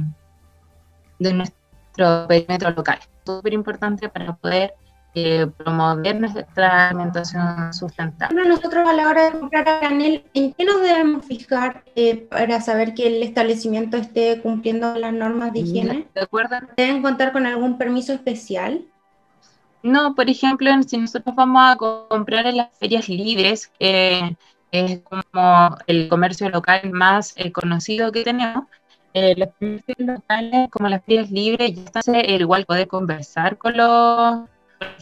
nuestro 1.18 1.63
perímetro 1.94 2.70
local 2.70 2.98
súper 3.24 3.52
importante 3.52 4.08
para 4.08 4.34
poder 4.34 4.74
eh, 5.16 5.46
promover 5.56 6.20
nuestra 6.20 6.88
alimentación 6.88 7.72
sustentable. 7.72 8.48
Nosotros 8.48 8.88
a 8.88 8.92
la 8.92 9.08
hora 9.08 9.30
de 9.30 9.38
comprar 9.38 9.68
a 9.68 9.78
granel, 9.78 10.24
¿en 10.34 10.52
qué 10.52 10.64
nos 10.64 10.82
debemos 10.82 11.24
fijar 11.24 11.84
eh, 11.94 12.16
para 12.16 12.60
saber 12.60 12.94
que 12.94 13.06
el 13.06 13.22
establecimiento 13.22 13.96
esté 13.96 14.40
cumpliendo 14.40 14.96
las 14.96 15.12
normas 15.12 15.52
de 15.52 15.60
higiene? 15.60 16.08
¿De 16.14 16.22
acuerdo? 16.22 16.56
¿Deben 16.76 17.00
contar 17.00 17.32
con 17.32 17.46
algún 17.46 17.78
permiso 17.78 18.12
especial? 18.12 18.84
No, 19.84 20.16
por 20.16 20.28
ejemplo, 20.28 20.70
si 20.82 20.96
nosotros 20.96 21.34
vamos 21.36 21.62
a 21.62 21.76
comprar 21.76 22.46
en 22.46 22.56
las 22.56 22.76
ferias 22.78 23.08
libres, 23.08 23.70
que 23.78 24.36
es 24.72 25.00
como 25.02 25.76
el 25.86 26.08
comercio 26.08 26.48
local 26.48 26.90
más 26.90 27.34
eh, 27.36 27.52
conocido 27.52 28.10
que 28.10 28.24
tenemos, 28.24 28.64
eh, 29.14 29.36
los 29.36 29.48
locales, 29.96 30.68
como 30.70 30.88
las 30.88 31.04
ferias 31.04 31.30
libres, 31.30 31.72
ya 31.74 31.82
está 31.84 32.20
igual 32.20 32.66
poder 32.66 32.88
conversar 32.88 33.56
con 33.58 33.76
los, 33.76 34.48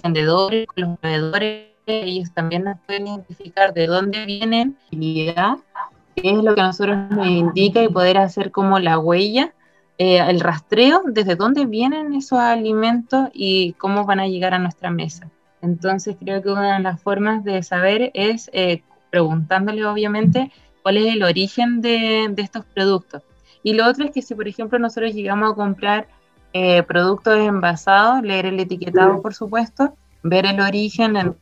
vendedores, 0.02 0.66
con 0.66 0.85
los 0.85 0.99
proveedores, 0.99 1.69
ellos 1.87 2.33
también 2.35 2.64
nos 2.64 2.78
pueden 2.87 3.07
identificar 3.07 3.73
de 3.73 3.87
dónde 3.87 4.26
vienen 4.26 4.76
qué 4.90 6.31
es 6.31 6.45
lo 6.45 6.54
que 6.54 6.61
a 6.61 6.66
nosotros 6.66 7.11
nos 7.11 7.26
indica 7.26 7.83
y 7.83 7.88
poder 7.88 8.19
hacer 8.19 8.50
como 8.50 8.78
la 8.78 8.99
huella, 8.99 9.54
eh, 9.97 10.19
el 10.19 10.40
rastreo, 10.40 11.02
desde 11.07 11.35
dónde 11.35 11.64
vienen 11.64 12.12
esos 12.12 12.38
alimentos 12.38 13.31
y 13.33 13.73
cómo 13.75 14.04
van 14.04 14.21
a 14.21 14.28
llegar 14.28 14.52
a 14.52 14.59
nuestra 14.59 14.90
mesa. 14.90 15.31
Entonces 15.62 16.16
creo 16.21 16.42
que 16.42 16.50
una 16.50 16.76
de 16.76 16.83
las 16.83 17.00
formas 17.00 17.45
de 17.45 17.62
saber 17.62 18.11
es 18.12 18.50
eh, 18.52 18.83
preguntándole 19.11 19.87
obviamente 19.87 20.52
cuál 20.83 20.99
es 20.99 21.14
el 21.14 21.23
origen 21.23 21.81
de, 21.81 22.28
de 22.31 22.42
estos 22.42 22.66
productos 22.66 23.23
y 23.62 23.75
lo 23.75 23.88
otro 23.88 24.04
es 24.04 24.11
que 24.11 24.23
si, 24.23 24.35
por 24.35 24.49
ejemplo, 24.49 24.78
nosotros 24.78 25.12
llegamos 25.12 25.52
a 25.52 25.54
comprar 25.54 26.09
eh, 26.52 26.83
productos 26.83 27.38
envasados, 27.38 28.23
leer 28.23 28.47
el 28.47 28.61
etiquetado, 28.61 29.23
por 29.23 29.35
supuesto, 29.35 29.97
ver 30.23 30.47
el 30.47 30.61
origen, 30.61 31.16
en 31.16 31.37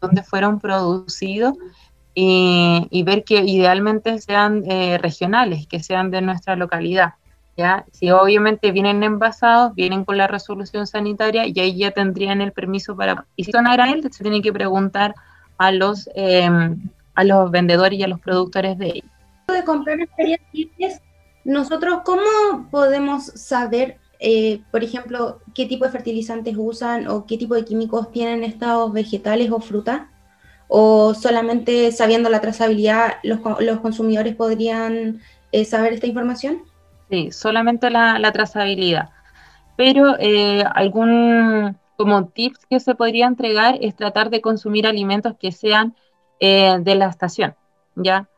dónde 0.00 0.22
fueron 0.22 0.60
producidos 0.60 1.54
y, 2.14 3.02
ver 3.04 3.24
que 3.24 3.40
idealmente 3.40 4.18
sean 4.18 4.64
eh, 4.70 4.98
regionales, 4.98 5.66
que 5.66 5.82
sean 5.82 6.10
de 6.10 6.20
nuestra 6.20 6.56
localidad. 6.56 7.14
¿ya? 7.56 7.86
Si 7.92 8.10
obviamente 8.10 8.70
vienen 8.72 9.02
envasados, 9.02 9.74
vienen 9.74 10.04
con 10.04 10.18
la 10.18 10.26
resolución 10.26 10.86
sanitaria 10.86 11.46
y 11.46 11.58
ahí 11.58 11.78
ya 11.78 11.90
tendrían 11.92 12.40
el 12.40 12.52
permiso 12.52 12.96
para... 12.96 13.24
Y 13.36 13.44
si 13.44 13.52
son 13.52 13.66
a 13.66 13.72
granel, 13.72 14.02
se 14.12 14.22
tiene 14.22 14.42
que 14.42 14.52
preguntar 14.52 15.14
a 15.56 15.72
los, 15.72 16.08
em, 16.14 16.90
a 17.14 17.24
los 17.24 17.50
vendedores 17.50 17.98
y 17.98 18.02
a 18.02 18.08
los 18.08 18.20
productores 18.20 18.76
de 18.78 18.88
ellos. 18.88 19.10
De 19.48 19.64
comprar 19.64 19.98
libres 20.52 21.00
Nosotros, 21.44 22.00
¿cómo 22.04 22.68
podemos 22.70 23.24
saber, 23.24 23.98
eh, 24.20 24.60
por 24.70 24.84
ejemplo, 24.84 25.40
qué 25.54 25.66
tipo 25.66 25.84
de 25.84 25.90
fertilizantes 25.90 26.54
usan 26.56 27.08
o 27.08 27.26
qué 27.26 27.36
tipo 27.36 27.54
de 27.54 27.64
químicos 27.64 28.12
tienen 28.12 28.44
estos 28.44 28.92
vegetales 28.92 29.50
o 29.50 29.58
frutas? 29.58 30.02
¿O 30.68 31.14
solamente 31.14 31.92
sabiendo 31.92 32.30
la 32.30 32.40
trazabilidad 32.40 33.14
los, 33.24 33.40
consumidores 33.80 34.36
podrían 34.36 35.20
eh, 35.50 35.64
saber 35.64 35.92
esta 35.92 36.06
información? 36.06 36.62
Sí, 37.10 37.30
solamente 37.30 37.90
la, 37.90 38.32
trazabilidad. 38.32 39.10
Pero 39.76 40.16
eh, 40.18 40.64
algún 40.74 41.76
como 41.96 42.26
tips 42.28 42.66
que 42.66 42.80
se 42.80 42.94
podría 42.94 43.26
entregar 43.26 43.76
es 43.80 43.94
tratar 43.94 44.30
de 44.30 44.40
consumir 44.40 44.86
alimentos 44.86 45.34
que 45.38 45.52
sean 45.52 45.94
de 46.40 46.94
la 46.96 47.06
estación, 47.06 47.54
¿ya? 47.94 48.28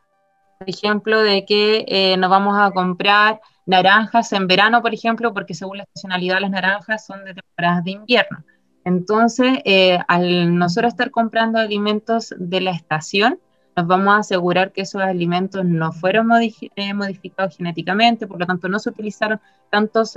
Ejemplo, 0.67 1.21
de 1.21 1.45
que 1.45 1.85
eh, 1.89 2.17
nos 2.17 2.31
vamos 2.31 2.57
a 2.59 2.71
comprar 2.71 3.41
naranjas 3.67 4.33
en 4.33 4.47
verano, 4.47 4.83
por 4.83 4.95
ejemplo, 4.95 5.33
porque 5.33 5.55
según 5.55 5.79
la 5.79 5.85
estacionalidad 5.85 6.41
las 6.41 6.51
naranjas 6.51 7.07
son 7.07 7.25
de 7.25 7.35
temporadas 7.35 7.85
de 7.85 7.91
invierno. 7.93 8.45
Entonces, 8.85 9.61
eh, 9.65 9.99
al 10.09 10.57
nosotros 10.59 10.93
estar 10.93 11.11
comprando 11.11 11.59
alimentos 11.59 12.35
de 12.37 12.61
la 12.61 12.71
estación, 12.73 13.39
nos 13.77 13.87
vamos 13.87 14.15
a 14.15 14.19
asegurar 14.19 14.73
que 14.73 14.83
esos 14.83 15.03
alimentos 15.03 15.65
no 15.65 15.93
fueron 15.93 16.31
eh, 16.41 16.95
modificados 16.95 17.57
genéticamente, 17.57 18.27
por 18.27 18.39
lo 18.39 18.47
tanto 18.47 18.69
no 18.69 18.79
se 18.79 18.91
utilizaron 18.91 19.41
tantos 19.71 20.17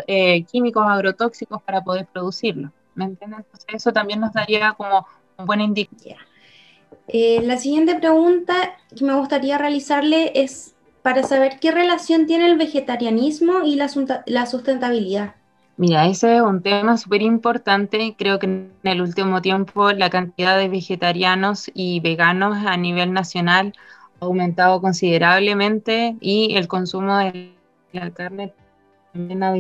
químicos 0.51 0.86
agrotóxicos 0.86 1.62
para 1.63 1.82
poder 1.82 2.06
producirlo. 2.06 2.72
¿Me 2.94 3.06
entienden? 3.06 3.39
Entonces, 3.39 3.67
eso 3.74 3.91
también 3.91 4.20
nos 4.20 4.34
daría 4.34 4.74
como 4.74 5.08
un 5.38 5.46
buen 5.46 5.62
indicador. 5.62 6.17
Eh, 7.08 7.41
la 7.44 7.58
siguiente 7.58 7.96
pregunta 7.96 8.53
que 8.96 9.06
me 9.06 9.15
gustaría 9.15 9.58
realizarle 9.58 10.32
es 10.36 10.75
para 11.01 11.24
saber 11.24 11.60
qué 11.62 11.72
relación 11.72 12.25
tiene 12.25 12.48
el 12.48 12.58
vegetarianismo 12.58 13.63
y 13.63 13.75
la, 13.75 13.88
sustentabilidad. 14.46 15.36
Mira, 15.77 16.06
ese 16.08 16.36
es 16.36 16.41
un 16.41 16.62
tema 16.62 16.98
súper 16.98 17.22
importante. 17.22 18.15
Creo 18.17 18.39
que 18.39 18.48
en 18.48 18.74
el 18.84 19.01
último 19.01 19.41
tiempo 19.41 19.91
la 19.94 20.10
cantidad 20.10 20.58
de 20.58 20.67
vegetarianos 20.67 21.72
y 21.74 22.01
veganos 22.01 22.58
a 22.65 22.75
nivel 22.75 23.13
nacional 23.13 23.74
ha 24.20 24.25
aumentado 24.25 24.82
considerablemente 24.82 26.17
y 26.20 26.56
el 26.58 26.67
consumo 26.67 27.17
de 27.20 27.53
la 27.94 28.12
carne 28.12 28.53
también 29.13 29.44
ha 29.44 29.53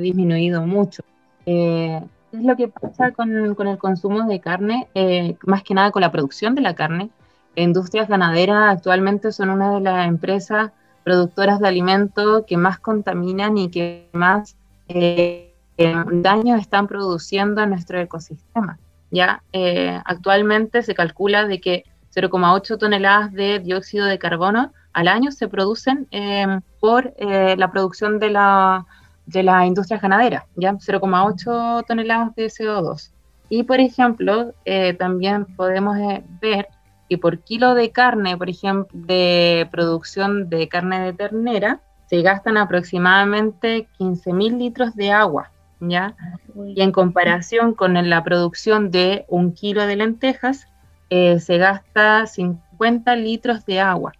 disminuido, 0.00 0.66
mucho. 0.66 1.02
Eh, 1.44 2.00
es 2.32 2.42
lo 2.42 2.56
que 2.56 2.68
pasa 2.68 3.12
con, 3.12 3.30
el 3.34 3.78
consumo 3.78 4.26
de 4.26 4.40
carne, 4.40 4.88
eh, 4.94 5.36
más 5.46 5.62
que 5.62 5.74
nada 5.74 5.90
con 5.90 6.02
la 6.02 6.12
producción 6.12 6.54
de 6.54 6.60
la 6.60 6.74
carne. 6.74 7.10
Industrias 7.54 8.08
ganaderas 8.08 8.76
actualmente 8.76 9.32
son 9.32 9.50
una 9.50 9.74
de 9.74 9.80
las 9.80 10.06
empresas 10.06 10.70
productoras 11.04 11.58
de 11.58 11.68
alimentos 11.68 12.44
que 12.46 12.56
más 12.56 12.78
contaminan 12.78 13.56
y 13.56 13.70
que 13.70 14.08
más 14.12 14.56
eh, 14.88 15.54
daños 15.76 16.60
están 16.60 16.86
produciendo 16.86 17.62
en 17.62 17.70
nuestro 17.70 17.98
ecosistema. 17.98 18.78
¿ya? 19.10 19.42
Eh, 19.52 19.98
actualmente 20.04 20.82
se 20.82 20.94
calcula 20.94 21.46
de 21.46 21.60
que 21.60 21.84
0,8 22.14 22.78
toneladas 22.78 23.32
de 23.32 23.58
dióxido 23.58 24.06
de 24.06 24.18
carbono 24.18 24.72
al 24.92 25.08
año 25.08 25.30
se 25.30 25.48
producen 25.48 26.08
por 26.80 27.14
la 27.20 27.70
producción 27.70 28.18
de 28.18 28.30
la 28.30 28.86
de 29.28 29.42
la 29.42 29.66
industria 29.66 29.98
ganadera, 29.98 30.46
ya 30.56 30.72
0,8 30.72 31.84
toneladas 31.86 32.34
de 32.34 32.46
CO2. 32.46 33.12
Y 33.50 33.62
por 33.64 33.78
ejemplo, 33.78 34.54
eh, 34.64 34.94
también 34.94 35.44
podemos 35.44 35.98
eh, 35.98 36.24
ver 36.40 36.68
que 37.08 37.18
por 37.18 37.40
kilo 37.40 37.74
de 37.74 37.90
carne, 37.90 38.36
por 38.36 38.48
ejemplo, 38.48 38.88
de 38.92 39.68
producción 39.70 40.48
de 40.48 40.68
carne 40.68 41.00
de 41.00 41.12
ternera, 41.12 41.80
se 42.06 42.22
gastan 42.22 42.56
aproximadamente 42.56 43.86
15.000 43.98 44.56
litros 44.56 44.94
de 44.96 45.12
agua, 45.12 45.50
¿ya? 45.80 46.14
Y 46.66 46.80
en 46.80 46.92
comparación 46.92 47.74
con 47.74 47.94
la 48.08 48.24
producción 48.24 48.90
de 48.90 49.26
un 49.28 49.52
kilo 49.52 49.86
de 49.86 49.96
lentejas, 49.96 50.66
eh, 51.10 51.38
se 51.38 51.58
gasta 51.58 52.26
50 52.26 53.14
litros 53.16 53.66
de 53.66 53.80
agua. 53.80 54.12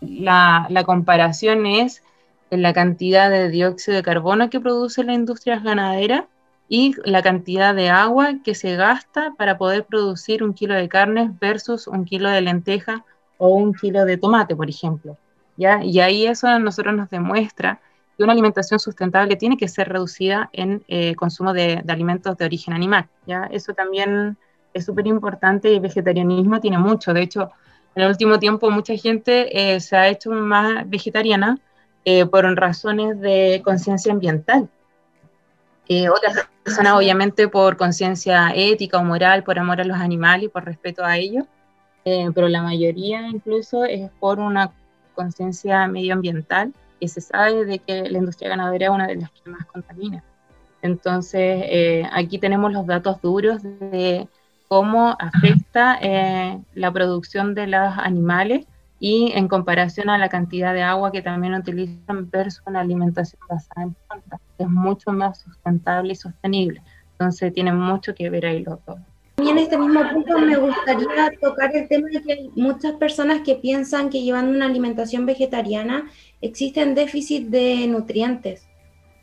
la, 0.00 0.66
la 0.68 0.84
comparación 0.84 1.66
es 1.66 2.02
en 2.50 2.62
la 2.62 2.72
cantidad 2.72 3.30
de 3.30 3.48
dióxido 3.48 3.96
de 3.96 4.02
carbono 4.02 4.50
que 4.50 4.60
produce 4.60 5.04
la 5.04 5.14
industria 5.14 5.60
ganadera 5.60 6.28
y 6.68 6.94
la 7.04 7.22
cantidad 7.22 7.74
de 7.74 7.90
agua 7.90 8.34
que 8.44 8.54
se 8.54 8.76
gasta 8.76 9.34
para 9.36 9.58
poder 9.58 9.84
producir 9.84 10.42
un 10.42 10.54
kilo 10.54 10.74
de 10.74 10.88
carne 10.88 11.32
versus 11.40 11.86
un 11.86 12.04
kilo 12.04 12.30
de 12.30 12.40
lenteja 12.40 13.04
o 13.38 13.48
un 13.48 13.74
kilo 13.74 14.04
de 14.04 14.16
tomate, 14.16 14.54
por 14.54 14.68
ejemplo. 14.68 15.16
¿ya? 15.56 15.82
Y 15.82 16.00
ahí 16.00 16.26
eso 16.26 16.46
a 16.46 16.58
nosotros 16.58 16.94
nos 16.94 17.10
demuestra 17.10 17.80
que 18.16 18.22
una 18.22 18.32
alimentación 18.32 18.78
sustentable 18.78 19.34
tiene 19.36 19.56
que 19.56 19.66
ser 19.66 19.88
reducida 19.88 20.48
en 20.52 20.84
eh, 20.88 21.14
consumo 21.16 21.52
de, 21.52 21.82
alimentos 21.88 22.36
de 22.36 22.44
origen 22.44 22.74
animal. 22.74 23.08
¿ya? 23.26 23.48
Eso 23.50 23.74
también 23.74 24.36
es 24.72 24.84
súper 24.84 25.06
importante 25.06 25.70
y 25.72 25.74
el 25.74 25.80
vegetarianismo 25.80 26.60
tiene 26.60 26.78
mucho. 26.78 27.12
De 27.12 27.22
hecho, 27.22 27.50
en 27.94 28.02
el 28.02 28.10
último 28.10 28.38
tiempo 28.38 28.70
mucha 28.70 28.94
gente 28.96 29.74
eh, 29.74 29.80
se 29.80 29.96
ha 29.96 30.08
hecho 30.08 30.30
más 30.30 30.88
vegetariana 30.88 31.58
eh, 32.04 32.24
por 32.24 32.44
razones 32.56 33.20
de 33.20 33.60
conciencia 33.64 34.12
ambiental. 34.12 34.68
Eh, 35.86 36.08
otras 36.08 36.48
personas 36.62 36.94
obviamente 36.94 37.48
por 37.48 37.76
conciencia 37.76 38.52
ética 38.54 38.98
o 38.98 39.04
moral, 39.04 39.42
por 39.42 39.58
amor 39.58 39.80
a 39.80 39.84
los 39.84 39.98
animales 39.98 40.46
y 40.46 40.48
por 40.48 40.64
respeto 40.64 41.04
a 41.04 41.18
ellos, 41.18 41.44
eh, 42.04 42.28
pero 42.34 42.48
la 42.48 42.62
mayoría 42.62 43.26
incluso 43.28 43.84
es 43.84 44.10
por 44.18 44.38
una 44.38 44.72
conciencia 45.14 45.86
medioambiental 45.88 46.72
y 47.00 47.08
se 47.08 47.20
sabe 47.20 47.64
de 47.64 47.80
que 47.80 48.08
la 48.08 48.18
industria 48.18 48.50
ganadera 48.50 48.86
es 48.86 48.90
una 48.92 49.06
de 49.06 49.16
las 49.16 49.30
que 49.30 49.50
más 49.50 49.66
contamina. 49.66 50.22
Entonces, 50.82 52.06
aquí 52.12 52.38
tenemos 52.38 52.72
los 52.72 52.86
datos 52.86 53.20
duros 53.20 53.62
de 53.62 54.26
cómo 54.68 55.14
afecta 55.18 55.98
la 56.74 56.92
producción 56.92 57.54
de 57.54 57.66
los 57.66 57.98
animales 57.98 58.66
y 59.00 59.32
en 59.34 59.48
comparación 59.48 60.10
a 60.10 60.18
la 60.18 60.28
cantidad 60.28 60.74
de 60.74 60.82
agua 60.82 61.10
que 61.10 61.22
también 61.22 61.54
utilizan 61.54 62.30
versus 62.30 62.62
una 62.66 62.80
alimentación 62.80 63.40
basada 63.48 63.82
en 63.84 63.96
plantas, 64.06 64.40
es 64.58 64.68
mucho 64.68 65.10
más 65.10 65.40
sustentable 65.40 66.12
y 66.12 66.16
sostenible. 66.16 66.82
Entonces 67.12 67.52
tiene 67.52 67.72
mucho 67.72 68.14
que 68.14 68.28
ver 68.28 68.44
ahí 68.44 68.62
los 68.62 68.78
dos. 68.84 68.98
Y 69.42 69.48
en 69.48 69.56
este 69.56 69.78
mismo 69.78 70.02
punto 70.12 70.38
me 70.38 70.54
gustaría 70.58 71.30
tocar 71.40 71.74
el 71.74 71.88
tema 71.88 72.08
de 72.12 72.22
que 72.22 72.32
hay 72.34 72.50
muchas 72.56 72.92
personas 72.92 73.40
que 73.40 73.54
piensan 73.54 74.10
que 74.10 74.22
llevando 74.22 74.54
una 74.54 74.66
alimentación 74.66 75.24
vegetariana 75.24 76.10
existen 76.42 76.94
déficit 76.94 77.48
de 77.48 77.86
nutrientes. 77.86 78.68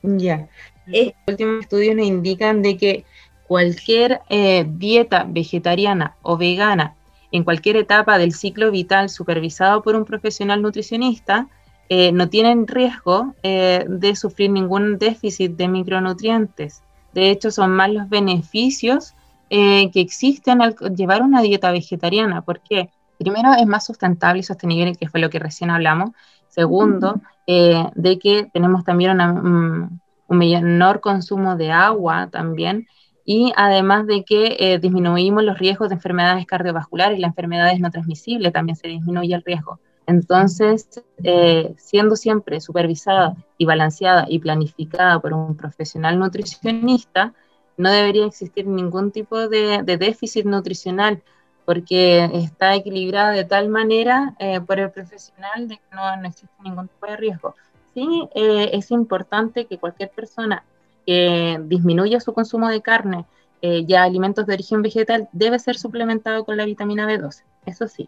Ya, 0.01 0.47
los 0.87 1.13
últimos 1.27 1.61
estudios 1.61 1.95
nos 1.95 2.07
indican 2.07 2.63
de 2.63 2.77
que 2.77 3.05
cualquier 3.47 4.21
eh, 4.29 4.65
dieta 4.67 5.25
vegetariana 5.27 6.17
o 6.23 6.35
vegana 6.35 6.96
en 7.31 7.43
cualquier 7.43 7.75
etapa 7.75 8.17
del 8.17 8.33
ciclo 8.33 8.71
vital 8.71 9.09
supervisado 9.09 9.81
por 9.81 9.95
un 9.95 10.05
profesional 10.05 10.61
nutricionista, 10.61 11.47
eh, 11.89 12.11
no 12.11 12.29
tienen 12.29 12.67
riesgo 12.67 13.33
eh, 13.43 13.85
de 13.87 14.15
sufrir 14.15 14.51
ningún 14.51 14.97
déficit 14.97 15.53
de 15.55 15.67
micronutrientes. 15.67 16.83
De 17.13 17.29
hecho, 17.29 17.51
son 17.51 17.71
más 17.71 17.91
los 17.91 18.09
beneficios 18.09 19.13
eh, 19.49 19.89
que 19.91 20.01
existen 20.01 20.61
al 20.61 20.75
llevar 20.95 21.21
una 21.21 21.41
dieta 21.41 21.71
vegetariana. 21.71 22.41
porque 22.41 22.89
Primero, 23.17 23.53
es 23.57 23.65
más 23.65 23.85
sustentable 23.85 24.41
y 24.41 24.43
sostenible, 24.43 24.95
que 24.95 25.07
fue 25.07 25.19
lo 25.19 25.29
que 25.29 25.39
recién 25.39 25.71
hablamos. 25.71 26.11
Segundo, 26.49 27.21
de 27.47 28.19
que 28.21 28.47
tenemos 28.53 28.83
también 28.83 29.19
un 29.19 29.99
menor 30.27 31.01
consumo 31.01 31.55
de 31.55 31.71
agua 31.71 32.29
también 32.31 32.87
y 33.29 33.51
además 33.57 34.07
de 34.07 34.23
que 34.23 34.55
eh, 34.57 34.79
disminuimos 34.79 35.43
los 35.43 35.59
riesgos 35.59 35.89
de 35.89 35.95
enfermedades 35.95 36.45
cardiovasculares 36.45 37.19
las 37.19 37.31
enfermedades 37.31 37.77
no 37.81 37.91
transmisibles, 37.91 38.53
también 38.53 38.77
se 38.77 38.87
disminuye 38.87 39.35
el 39.35 39.43
riesgo. 39.43 39.81
Entonces, 40.05 41.03
eh, 41.21 41.75
siendo 41.77 42.15
siempre 42.15 42.61
supervisada 42.61 43.35
y 43.57 43.65
balanceada 43.65 44.27
y 44.29 44.39
planificada 44.39 45.19
por 45.19 45.33
un 45.33 45.57
profesional 45.57 46.17
nutricionista, 46.17 47.33
no 47.75 47.91
debería 47.91 48.25
existir 48.25 48.65
ningún 48.65 49.11
tipo 49.11 49.49
de, 49.49 49.83
déficit 49.83 50.45
nutricional 50.45 51.21
porque 51.65 52.23
está 52.33 52.75
equilibrada 52.75 53.31
de 53.31 53.43
tal 53.43 53.67
manera 53.67 54.35
eh, 54.39 54.61
por 54.61 54.79
el 54.79 54.89
profesional 54.89 55.67
de 55.67 55.75
que 55.75 55.83
no, 55.93 56.15
no, 56.15 56.29
existe 56.29 56.55
ningún 56.63 56.87
tipo 56.87 57.07
de 57.07 57.17
riesgo. 57.17 57.55
Sí, 57.93 58.29
es 58.33 58.91
importante 58.91 59.65
que 59.65 59.79
cualquier 59.79 60.11
persona 60.11 60.63
que 61.07 61.57
disminuya 61.63 62.19
su 62.19 62.33
consumo 62.33 62.67
de 62.67 62.81
carne 62.81 63.25
eh, 63.61 63.85
ya 63.85 64.03
alimentos 64.03 64.45
de 64.45 64.53
origen 64.53 64.83
vegetal 64.83 65.29
debe 65.31 65.57
ser 65.57 65.77
suplementado 65.77 66.45
con 66.45 66.57
la 66.57 66.65
vitamina 66.65 67.07
B12, 67.07 67.43
eso 67.65 67.87
sí. 67.87 68.07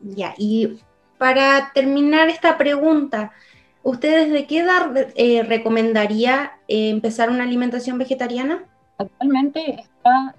Ya, 0.00 0.34
y 0.38 0.80
para 1.18 1.70
terminar 1.72 2.28
esta 2.28 2.58
pregunta, 2.58 3.32
¿ustedes 3.82 4.32
de 4.32 4.46
qué 4.46 4.60
edad 4.60 4.92
eh, 5.14 5.44
recomendaría 5.44 6.52
eh, 6.66 6.88
empezar 6.88 7.30
una 7.30 7.44
alimentación 7.44 7.98
vegetariana? 7.98 8.64
Actualmente 8.98 9.80
está, 9.80 10.34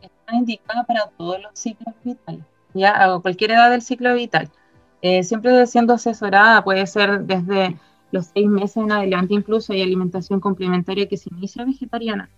está, 0.00 0.34
indicada 0.34 0.84
para 0.84 1.08
todos 1.08 1.42
los 1.42 1.50
ciclos 1.54 1.94
vitales, 2.02 2.44
ya 2.72 3.02
a 3.02 3.20
cualquier 3.20 3.50
edad 3.50 3.70
del 3.70 3.82
ciclo 3.82 4.14
vital. 4.14 4.48
eh, 5.02 5.22
siempre 5.22 5.66
siendo 5.66 5.92
asesorada, 5.92 6.64
puede 6.64 6.86
ser 6.86 7.20
desde 7.20 7.76
los 8.12 8.26
seis 8.26 8.46
meses 8.46 8.76
en 8.78 8.92
adelante, 8.92 9.34
incluso 9.34 9.72
hay 9.72 9.82
alimentación 9.82 10.40
complementaria 10.40 11.08
que 11.08 11.16
se 11.16 11.30
inicia 11.30 11.64
vegetariana. 11.64 12.28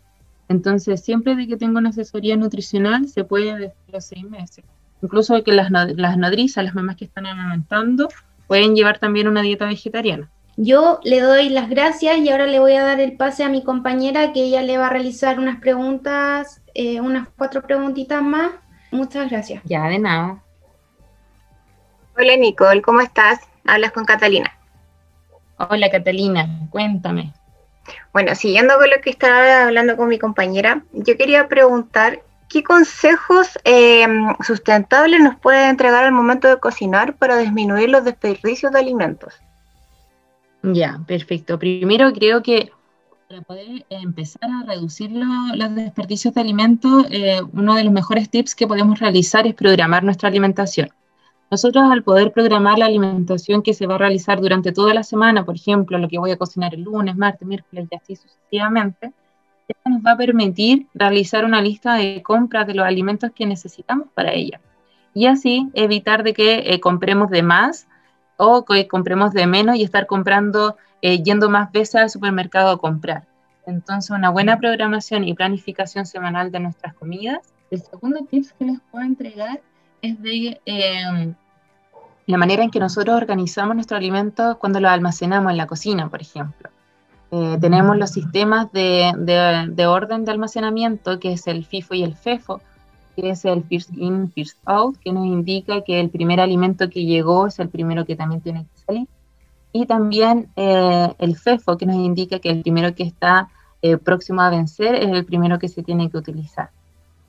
Entonces, 0.49 1.05
siempre 1.05 1.37
de 1.37 1.47
que 1.47 1.57
tengo 1.57 1.79
una 1.79 1.91
asesoría 1.91 2.37
nutricional, 2.37 3.09
se 3.09 3.25
puede 3.25 3.55
desde 3.55 3.75
los 3.93 4.05
seis 4.05 4.25
meses. 4.25 4.65
Incluso 5.03 5.43
que 5.45 5.53
las, 5.53 5.71
las 5.71 6.17
nodrizas, 6.17 6.65
las 6.65 6.75
mamás 6.75 6.97
que 6.97 7.05
están 7.05 7.27
amamentando, 7.27 8.09
pueden 8.47 8.75
llevar 8.75 8.99
también 8.99 9.29
una 9.29 9.43
dieta 9.43 9.67
vegetariana. 9.67 10.31
Yo 10.57 10.99
le 11.05 11.21
doy 11.21 11.51
las 11.51 11.69
gracias 11.69 12.19
y 12.19 12.31
ahora 12.31 12.47
le 12.47 12.59
voy 12.59 12.73
a 12.73 12.83
dar 12.83 12.99
el 12.99 13.17
pase 13.17 13.45
a 13.45 13.49
mi 13.49 13.63
compañera 13.63 14.33
que 14.33 14.43
ella 14.43 14.63
le 14.63 14.77
va 14.77 14.89
a 14.89 14.91
realizar 14.91 15.39
unas 15.39 15.61
preguntas, 15.61 16.63
eh, 16.75 17.01
unas 17.01 17.29
cuatro 17.37 17.63
preguntitas 17.63 18.21
más. 18.23 18.51
Muchas 18.91 19.31
gracias. 19.31 19.63
Ya, 19.65 19.85
de 19.85 20.01
nada. 20.01 20.43
Hola 22.17 22.37
Nicole, 22.37 22.83
¿cómo 22.83 23.01
estás? 23.01 23.39
Hablas 23.65 23.93
con 23.93 24.05
Catalina. 24.05 24.58
Hola 25.59 25.91
Catalina, 25.91 26.49
cuéntame. 26.71 27.33
Bueno, 28.13 28.35
siguiendo 28.35 28.75
con 28.79 28.89
lo 28.91 28.97
que 29.03 29.11
estaba 29.11 29.65
hablando 29.65 29.97
con 29.97 30.09
mi 30.09 30.19
compañera, 30.19 30.83
yo 30.93 31.17
quería 31.17 31.49
preguntar 31.49 32.21
qué 32.49 32.63
consejos 32.63 33.59
em, 33.65 34.35
sustentables 34.47 35.21
nos 35.21 35.37
puede 35.37 35.69
entregar 35.69 36.05
al 36.05 36.13
momento 36.13 36.49
de 36.49 36.59
cocinar 36.59 37.17
para 37.17 37.37
disminuir 37.37 37.91
los 37.91 38.05
desperdicios 38.05 38.73
de 38.73 38.79
alimentos. 38.79 39.35
Ya, 40.63 41.01
perfecto. 41.07 41.59
Primero 41.59 42.13
creo 42.13 42.43
que 42.43 42.71
para 43.29 43.43
poder 43.43 43.85
empezar 43.91 44.51
a 44.51 44.65
reducir 44.65 45.11
los 45.13 45.75
desperdicios 45.75 46.33
de 46.33 46.41
alimentos, 46.41 47.07
eh, 47.11 47.43
uno 47.53 47.75
de 47.75 47.85
los 47.85 47.93
mejores 47.93 48.31
tips 48.31 48.55
que 48.55 48.67
podemos 48.67 49.01
realizar 49.01 49.47
es 49.47 49.55
programar 49.55 50.03
nuestra 50.03 50.29
alimentación. 50.29 50.89
Nosotros 51.51 51.85
al 51.91 52.03
poder 52.03 52.33
programar 52.33 52.79
la 52.79 52.87
alimentación 52.87 53.63
que 53.63 53.73
se 53.73 53.87
va 53.87 53.95
a 53.95 53.99
realizar 53.99 54.41
durante 54.41 54.73
toda 54.73 54.93
la 54.93 55.03
semana, 55.03 55.45
por 55.45 55.57
ejemplo, 55.57 55.99
lo 55.99 56.09
que 56.09 56.19
voy 56.19 56.31
a 56.31 56.37
cocinar 56.37 56.75
el 56.75 56.83
lunes, 56.83 57.17
martes, 57.17 57.49
miércoles 57.49 57.89
y 57.91 57.95
así 57.95 58.17
sucesivamente, 58.17 59.13
esto 59.67 59.91
nos 59.91 60.03
va 60.03 60.13
a 60.13 60.17
permitir 60.17 60.87
realizar 60.95 61.45
una 61.45 61.61
lista 61.61 61.95
de 61.95 62.23
compras 62.23 62.67
de 62.67 62.75
los 62.75 62.87
alimentos 62.87 63.31
que 63.35 63.47
necesitamos 63.47 64.09
para 64.15 64.33
ella. 64.33 64.61
Y 65.15 65.27
así 65.27 65.69
evitar 65.75 66.23
de 66.23 66.35
que 66.35 66.73
eh, 66.73 66.81
compremos 66.81 67.31
de 67.31 67.43
más 67.43 67.87
o 68.37 68.65
que 68.65 68.87
compremos 68.87 69.33
de 69.33 69.47
menos 69.47 69.77
y 69.77 69.83
estar 69.83 70.07
comprando, 70.07 70.77
eh, 71.03 71.23
yendo 71.23 71.51
más 71.51 71.73
veces 71.73 71.97
al 71.97 72.11
supermercado 72.11 72.71
a 72.71 72.79
comprar. 72.79 73.27
Entonces, 73.67 74.11
una 74.11 74.31
buena 74.31 74.59
programación 74.59 75.25
y 75.25 75.35
planificación 75.35 76.07
semanal 76.07 76.51
de 76.51 76.61
nuestras 76.61 76.95
comidas. 76.95 77.53
El 77.71 77.83
segundo 77.83 78.21
tip 78.31 78.47
que 78.59 78.65
les 78.65 78.81
puedo 78.91 79.05
entregar 79.05 79.61
es 80.03 80.21
de 80.23 80.61
em, 80.65 81.35
la 82.27 82.39
manera 82.39 82.63
en 82.63 82.71
que 82.71 82.79
nosotros 82.81 83.17
organizamos 83.17 83.75
nuestros 83.75 83.99
alimentos 83.99 84.57
cuando 84.59 84.81
los 84.81 84.91
almacenamos 84.91 85.51
en 85.51 85.57
la 85.57 85.67
cocina, 85.67 86.09
por 86.09 86.21
ejemplo. 86.21 86.69
Eh, 87.31 87.59
tenemos 87.61 87.97
los 87.97 88.11
sistemas 88.11 88.73
de, 88.73 89.13
de, 89.17 89.87
orden 89.87 90.25
de 90.25 90.33
almacenamiento, 90.33 91.19
que 91.19 91.33
es 91.33 91.47
el 91.47 91.65
FIFO 91.65 91.95
y 91.95 92.03
el 92.03 92.15
FEFO, 92.15 92.61
que 93.17 93.31
es 93.31 93.45
el 93.45 93.65
First 93.65 93.91
In, 93.97 94.31
First 94.31 94.59
Out, 94.65 94.99
que 94.99 95.13
nos 95.13 95.27
indica 95.27 95.83
que 95.83 96.01
el 96.01 96.11
primer 96.11 96.41
alimento 96.41 96.89
que 96.89 97.05
llegó 97.05 97.47
es 97.47 97.59
el 97.59 97.69
primero 97.69 98.07
que 98.07 98.17
también 98.17 98.41
tiene 98.41 98.65
que 98.65 98.81
salir. 98.87 99.09
Y 99.73 99.87
también 99.87 100.49
eh, 100.57 101.15
el 101.19 101.37
FEFO, 101.37 101.77
que 101.77 101.87
nos 101.87 101.97
indica 101.97 102.39
que 102.39 102.51
el 102.51 102.63
primero 102.63 102.95
que 102.95 103.03
está 103.03 103.49
eh, 103.83 103.97
próximo 103.99 104.41
a 104.41 104.51
vencer 104.51 104.95
es 104.95 105.09
el 105.09 105.25
primero 105.25 105.59
que 105.59 105.69
se 105.69 105.83
tiene 105.83 106.11
que 106.11 106.17
utilizar. 106.17 106.71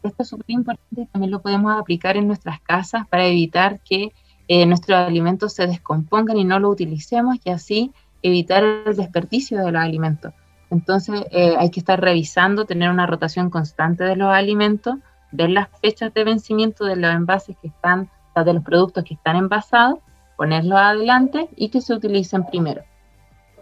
Esto 0.03 0.23
es 0.23 0.29
súper 0.29 0.49
importante 0.49 1.01
y 1.01 1.05
también 1.07 1.31
lo 1.31 1.41
podemos 1.41 1.77
aplicar 1.77 2.15
en 2.17 2.27
nuestras 2.27 2.61
casas 2.61 3.07
para 3.07 3.25
evitar 3.25 3.79
que 3.81 4.13
eh, 4.47 4.65
nuestros 4.65 4.97
alimentos 4.97 5.53
se 5.53 5.67
descompongan 5.67 6.37
y 6.37 6.45
no 6.45 6.59
lo 6.59 6.69
utilicemos 6.69 7.37
y 7.43 7.49
así 7.49 7.91
evitar 8.21 8.63
el 8.63 8.95
desperdicio 8.95 9.63
de 9.63 9.71
los 9.71 9.81
alimentos. 9.81 10.33
Entonces 10.71 11.25
eh, 11.31 11.55
hay 11.57 11.69
que 11.69 11.79
estar 11.79 11.99
revisando, 11.99 12.65
tener 12.65 12.89
una 12.89 13.05
rotación 13.05 13.49
constante 13.49 14.03
de 14.03 14.15
los 14.15 14.29
alimentos, 14.29 14.95
ver 15.31 15.49
las 15.49 15.67
fechas 15.81 16.13
de 16.13 16.23
vencimiento 16.23 16.85
de 16.85 16.95
los 16.95 17.13
envases 17.13 17.55
que 17.61 17.67
están, 17.67 18.09
de 18.43 18.53
los 18.53 18.63
productos 18.63 19.03
que 19.03 19.15
están 19.15 19.35
envasados, 19.35 19.99
ponerlos 20.37 20.79
adelante 20.79 21.49
y 21.57 21.67
que 21.69 21.81
se 21.81 21.93
utilicen 21.93 22.45
primero. 22.45 22.83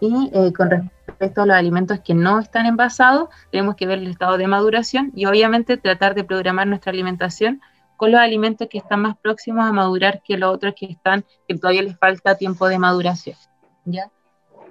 Y 0.00 0.30
eh, 0.32 0.52
con 0.52 0.70
respecto 0.70 0.97
a 1.08 1.46
los 1.46 1.56
alimentos 1.56 2.00
que 2.00 2.14
no 2.14 2.38
están 2.38 2.66
envasados, 2.66 3.28
tenemos 3.50 3.76
que 3.76 3.86
ver 3.86 3.98
el 3.98 4.08
estado 4.08 4.38
de 4.38 4.46
maduración 4.46 5.12
y 5.14 5.26
obviamente 5.26 5.76
tratar 5.76 6.14
de 6.14 6.24
programar 6.24 6.66
nuestra 6.66 6.92
alimentación 6.92 7.60
con 7.96 8.12
los 8.12 8.20
alimentos 8.20 8.68
que 8.70 8.78
están 8.78 9.02
más 9.02 9.16
próximos 9.16 9.64
a 9.64 9.72
madurar 9.72 10.22
que 10.22 10.38
los 10.38 10.54
otros 10.54 10.74
que 10.76 10.86
están, 10.86 11.24
que 11.48 11.56
todavía 11.56 11.82
les 11.82 11.98
falta 11.98 12.36
tiempo 12.36 12.68
de 12.68 12.78
maduración. 12.78 13.36
¿ya? 13.84 14.10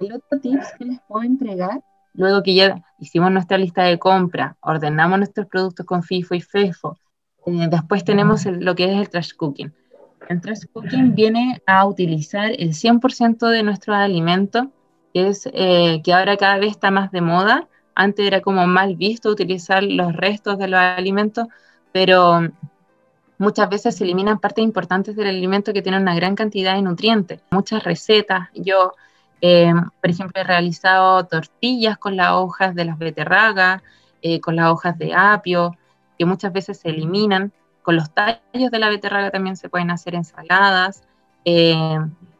El 0.00 0.14
otro 0.14 0.40
tips 0.40 0.72
que 0.78 0.84
les 0.86 1.00
puedo 1.06 1.24
entregar, 1.24 1.82
luego 2.14 2.42
que 2.42 2.54
ya 2.54 2.82
hicimos 2.98 3.30
nuestra 3.30 3.58
lista 3.58 3.82
de 3.82 3.98
compra, 3.98 4.56
ordenamos 4.60 5.18
nuestros 5.18 5.46
productos 5.46 5.84
con 5.84 6.02
FIFO 6.02 6.34
y 6.34 6.40
FEFO, 6.40 6.96
eh, 7.46 7.68
después 7.70 8.04
tenemos 8.04 8.46
lo 8.46 8.74
que 8.74 8.84
es 8.84 8.98
el 8.98 9.08
trash 9.08 9.32
cooking. 9.34 9.72
El 10.28 10.40
trash 10.40 10.64
cooking 10.72 11.14
viene 11.14 11.62
a 11.66 11.86
utilizar 11.86 12.50
el 12.50 12.74
100% 12.74 13.48
de 13.48 13.62
nuestros 13.62 13.96
alimentos 13.96 14.66
eh, 15.52 16.00
que 16.02 16.12
ahora 16.12 16.36
cada 16.36 16.58
vez 16.58 16.70
está 16.72 16.90
más 16.90 17.10
de 17.10 17.20
moda. 17.20 17.68
Antes 17.94 18.26
era 18.26 18.40
como 18.40 18.66
mal 18.66 18.96
visto 18.96 19.30
utilizar 19.30 19.82
los 19.82 20.14
restos 20.14 20.58
de 20.58 20.68
los 20.68 20.78
alimentos, 20.80 21.48
pero 21.92 22.40
muchas 23.38 23.68
veces 23.68 23.96
se 23.96 24.04
eliminan 24.04 24.38
partes 24.38 24.64
importantes 24.64 25.16
del 25.16 25.28
alimento 25.28 25.72
que 25.72 25.82
tienen 25.82 26.02
una 26.02 26.14
gran 26.14 26.34
cantidad 26.34 26.74
de 26.74 26.82
nutrientes. 26.82 27.40
Muchas 27.50 27.82
recetas, 27.84 28.48
yo, 28.54 28.92
eh, 29.40 29.72
por 30.00 30.10
ejemplo, 30.10 30.40
he 30.40 30.44
realizado 30.44 31.24
tortillas 31.26 31.98
con 31.98 32.16
las 32.16 32.32
hojas 32.32 32.74
de 32.74 32.84
las 32.84 32.98
beterragas, 32.98 33.82
eh, 34.22 34.40
con 34.40 34.56
las 34.56 34.70
hojas 34.70 34.98
de 34.98 35.14
apio, 35.14 35.76
que 36.18 36.24
muchas 36.24 36.52
veces 36.52 36.78
se 36.78 36.90
eliminan. 36.90 37.52
Con 37.82 37.96
los 37.96 38.12
tallos 38.12 38.70
de 38.70 38.78
la 38.78 38.90
beterraga 38.90 39.30
también 39.30 39.56
se 39.56 39.68
pueden 39.68 39.90
hacer 39.90 40.14
ensaladas 40.14 41.02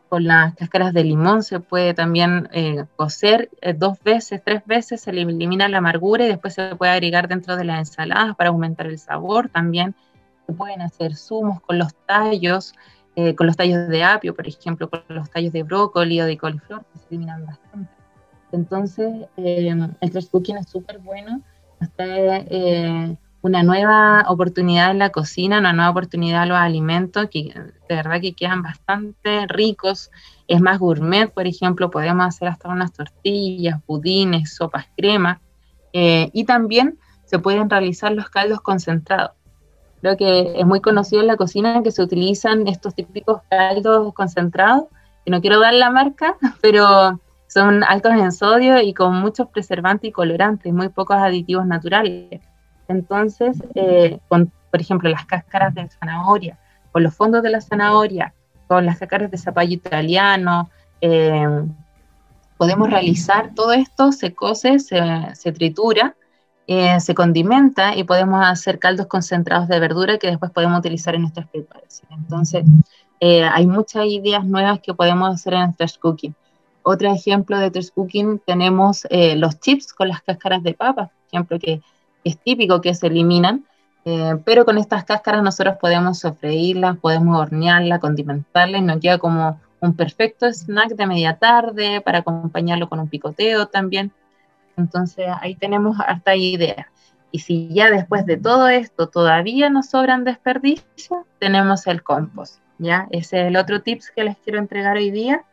con 0.08 0.24
las 0.24 0.54
cáscaras 0.54 0.92
de 0.92 1.04
limón 1.04 1.42
se 1.42 1.60
puede 1.60 1.94
también 1.94 2.48
eh, 2.52 2.84
cocer 2.96 3.50
eh, 3.60 3.74
dos 3.74 4.02
veces, 4.02 4.42
tres 4.44 4.62
veces, 4.66 5.02
se 5.02 5.10
elimina 5.10 5.68
la 5.68 5.78
amargura 5.78 6.24
y 6.24 6.28
después 6.28 6.54
se 6.54 6.74
puede 6.76 6.92
agregar 6.92 7.28
dentro 7.28 7.56
de 7.56 7.64
las 7.64 7.78
ensaladas 7.78 8.34
para 8.36 8.50
aumentar 8.50 8.86
el 8.86 8.98
sabor. 8.98 9.48
También 9.48 9.94
se 10.46 10.52
pueden 10.52 10.80
hacer 10.80 11.14
zumos 11.14 11.60
con 11.60 11.78
los 11.78 11.94
tallos, 12.06 12.74
eh, 13.16 13.34
con 13.34 13.46
los 13.46 13.56
tallos 13.56 13.88
de 13.88 14.02
apio, 14.02 14.34
por 14.34 14.48
ejemplo, 14.48 14.88
con 14.88 15.02
los 15.08 15.30
tallos 15.30 15.52
de 15.52 15.62
brócoli 15.62 16.20
o 16.20 16.26
de 16.26 16.38
coliflor, 16.38 16.84
se 16.94 17.06
eliminan 17.10 17.44
bastante. 17.44 17.90
Entonces, 18.52 19.26
el 19.36 20.10
trash 20.10 20.28
cooking 20.30 20.56
es 20.56 20.68
súper 20.68 20.98
bueno. 20.98 21.42
Hasta 21.80 22.04
una 23.40 23.62
nueva 23.62 24.24
oportunidad 24.28 24.90
en 24.90 24.98
la 24.98 25.10
cocina, 25.10 25.58
una 25.58 25.72
nueva 25.72 25.90
oportunidad 25.90 26.42
a 26.42 26.46
los 26.46 26.58
alimentos 26.58 27.28
que 27.30 27.54
de 27.88 27.94
verdad 27.94 28.20
que 28.20 28.34
quedan 28.34 28.62
bastante 28.62 29.46
ricos. 29.46 30.10
Es 30.48 30.60
más 30.60 30.78
gourmet, 30.78 31.32
por 31.32 31.46
ejemplo, 31.46 31.90
podemos 31.90 32.26
hacer 32.26 32.48
hasta 32.48 32.68
unas 32.68 32.92
tortillas, 32.92 33.80
budines, 33.86 34.54
sopas, 34.54 34.86
crema. 34.96 35.40
Eh, 35.92 36.30
y 36.32 36.44
también 36.44 36.98
se 37.24 37.38
pueden 37.38 37.70
realizar 37.70 38.12
los 38.12 38.28
caldos 38.28 38.60
concentrados. 38.60 39.32
Creo 40.00 40.16
que 40.16 40.58
es 40.58 40.66
muy 40.66 40.80
conocido 40.80 41.22
en 41.22 41.28
la 41.28 41.36
cocina 41.36 41.82
que 41.82 41.90
se 41.90 42.02
utilizan 42.02 42.66
estos 42.66 42.94
típicos 42.94 43.42
caldos 43.50 44.12
concentrados, 44.14 44.84
que 45.24 45.30
no 45.30 45.40
quiero 45.40 45.60
dar 45.60 45.74
la 45.74 45.90
marca, 45.90 46.36
pero 46.60 47.20
son 47.46 47.82
altos 47.84 48.12
en 48.12 48.32
sodio 48.32 48.80
y 48.80 48.94
con 48.94 49.16
muchos 49.16 49.48
preservantes 49.48 50.08
y 50.08 50.12
colorantes, 50.12 50.72
muy 50.72 50.88
pocos 50.88 51.16
aditivos 51.16 51.66
naturales. 51.66 52.40
Entonces, 52.88 53.62
eh, 53.74 54.18
con, 54.28 54.50
por 54.70 54.80
ejemplo, 54.80 55.08
las 55.10 55.26
cáscaras 55.26 55.74
de 55.74 55.88
zanahoria, 55.88 56.58
con 56.90 57.02
los 57.02 57.14
fondos 57.14 57.42
de 57.42 57.50
la 57.50 57.60
zanahoria, 57.60 58.32
con 58.66 58.86
las 58.86 58.98
cáscaras 58.98 59.30
de 59.30 59.36
zapallo 59.36 59.74
italiano, 59.74 60.70
eh, 61.02 61.46
podemos 62.56 62.90
realizar 62.90 63.52
todo 63.54 63.72
esto, 63.72 64.10
se 64.10 64.34
cose, 64.34 64.78
se, 64.80 65.52
tritura, 65.52 66.16
eh, 66.66 66.98
se 67.00 67.14
condimenta 67.14 67.94
y 67.94 68.04
podemos 68.04 68.44
hacer 68.44 68.78
caldos 68.78 69.06
concentrados 69.06 69.68
de 69.68 69.78
verdura 69.78 70.18
que 70.18 70.26
después 70.26 70.50
podemos 70.50 70.78
utilizar 70.78 71.14
en 71.14 71.22
nuestras 71.22 71.46
preparaciones. 71.48 72.18
Entonces, 72.18 72.64
hay 73.20 73.66
muchas 73.66 74.06
ideas 74.06 74.44
nuevas 74.44 74.80
que 74.80 74.94
podemos 74.94 75.34
hacer 75.34 75.54
en 75.54 75.74
trash 75.74 75.98
cooking. 75.98 76.34
Otro 76.82 77.12
ejemplo 77.12 77.58
de 77.58 77.70
trash 77.70 77.90
cooking 77.94 78.40
tenemos 78.44 79.06
los 79.10 79.60
chips 79.60 79.92
con 79.92 80.08
las 80.08 80.22
cáscaras 80.22 80.62
de 80.62 80.74
papa, 80.74 81.06
por 81.06 81.26
ejemplo, 81.28 81.58
que 81.58 81.80
es 82.24 82.38
típico 82.38 82.80
que 82.80 82.94
se 82.94 83.06
eliminan, 83.08 83.64
eh, 84.04 84.36
pero 84.44 84.64
con 84.64 84.78
estas 84.78 85.04
cáscaras 85.04 85.42
nosotros 85.42 85.76
podemos 85.80 86.18
sofreírlas, 86.18 86.96
podemos 86.98 87.38
hornearlas, 87.38 88.00
condimentarlas 88.00 88.82
nos 88.82 89.00
queda 89.00 89.18
como 89.18 89.60
un 89.80 89.94
perfecto 89.94 90.46
snack 90.46 90.90
de 90.90 91.06
media 91.06 91.36
tarde 91.36 92.00
para 92.00 92.18
acompañarlo 92.18 92.88
con 92.88 93.00
un 93.00 93.08
picoteo 93.08 93.66
también. 93.66 94.12
Entonces 94.76 95.26
ahí 95.40 95.54
tenemos 95.54 95.98
harta 96.00 96.34
idea. 96.36 96.90
Y 97.30 97.40
si 97.40 97.68
ya 97.68 97.90
después 97.90 98.24
de 98.24 98.36
todo 98.38 98.68
esto 98.68 99.08
todavía 99.08 99.68
nos 99.68 99.90
sobran 99.90 100.24
desperdicios, 100.24 101.20
tenemos 101.38 101.86
el 101.86 102.02
compost. 102.02 102.60
¿ya? 102.78 103.06
Ese 103.10 103.40
es 103.40 103.46
el 103.48 103.56
otro 103.56 103.82
tips 103.82 104.10
que 104.14 104.24
les 104.24 104.36
quiero 104.38 104.58
entregar 104.58 104.96
hoy 104.96 105.10
día. 105.10 105.44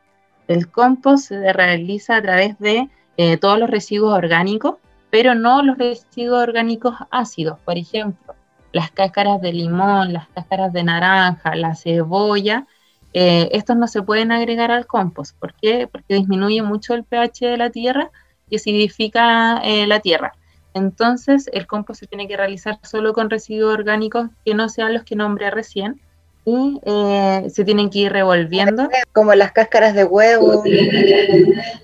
El 0.48 0.70
compost 0.70 1.28
se 1.28 1.54
realiza 1.54 2.16
a 2.16 2.22
través 2.22 2.58
de 2.60 2.90
eh, 3.18 3.38
todos 3.38 3.60
los 3.60 3.70
residuos 3.70 4.14
orgánicos, 4.14 4.76
pero 5.16 5.34
no 5.34 5.62
los 5.62 5.78
residuos 5.78 6.44
orgánicos 6.44 6.94
ácidos. 7.10 7.58
Por 7.62 7.78
ejemplo, 7.78 8.36
las 8.74 8.92
cáscaras 8.92 9.40
de 9.40 9.54
limón, 9.54 10.12
las 10.12 10.28
cáscaras 10.28 10.74
de 10.74 10.84
naranja, 10.84 11.56
la 11.56 11.74
cebolla, 11.74 12.68
eh, 13.14 13.48
estos 13.54 13.78
no 13.78 13.88
se 13.88 14.02
pueden 14.02 14.34
agregar 14.34 14.72
al 14.72 14.88
compost. 14.88 15.40
¿Por 15.40 15.54
qué? 15.54 15.88
Porque 15.90 16.16
disminuye 16.16 16.62
mucho 16.64 16.94
el 16.96 17.06
pH 17.06 17.46
de 17.46 17.56
la 17.56 17.70
tierra 17.70 18.12
y 18.50 18.58
acidifica 18.58 19.62
eh, 19.64 19.88
la 19.88 20.02
tierra. 20.02 20.34
Entonces, 20.74 21.50
el 21.54 21.66
compost 21.66 22.02
se 22.02 22.08
tiene 22.08 22.28
que 22.28 22.36
realizar 22.36 22.78
solo 22.84 23.14
con 23.14 23.30
residuos 23.30 23.74
orgánicos 23.74 24.32
que 24.44 24.54
no 24.54 24.68
sean 24.68 24.94
los 24.94 25.06
que 25.06 25.16
nombré 25.16 25.50
recién 25.50 26.02
y 26.46 26.80
eh, 26.86 27.48
se 27.50 27.66
tienen 27.66 27.90
que 27.90 28.00
ir 28.00 28.12
revolviendo. 28.12 28.88
Como 29.14 29.34
las 29.34 29.52
cáscaras 29.52 29.94
de 29.96 30.04
huevo. 30.04 30.64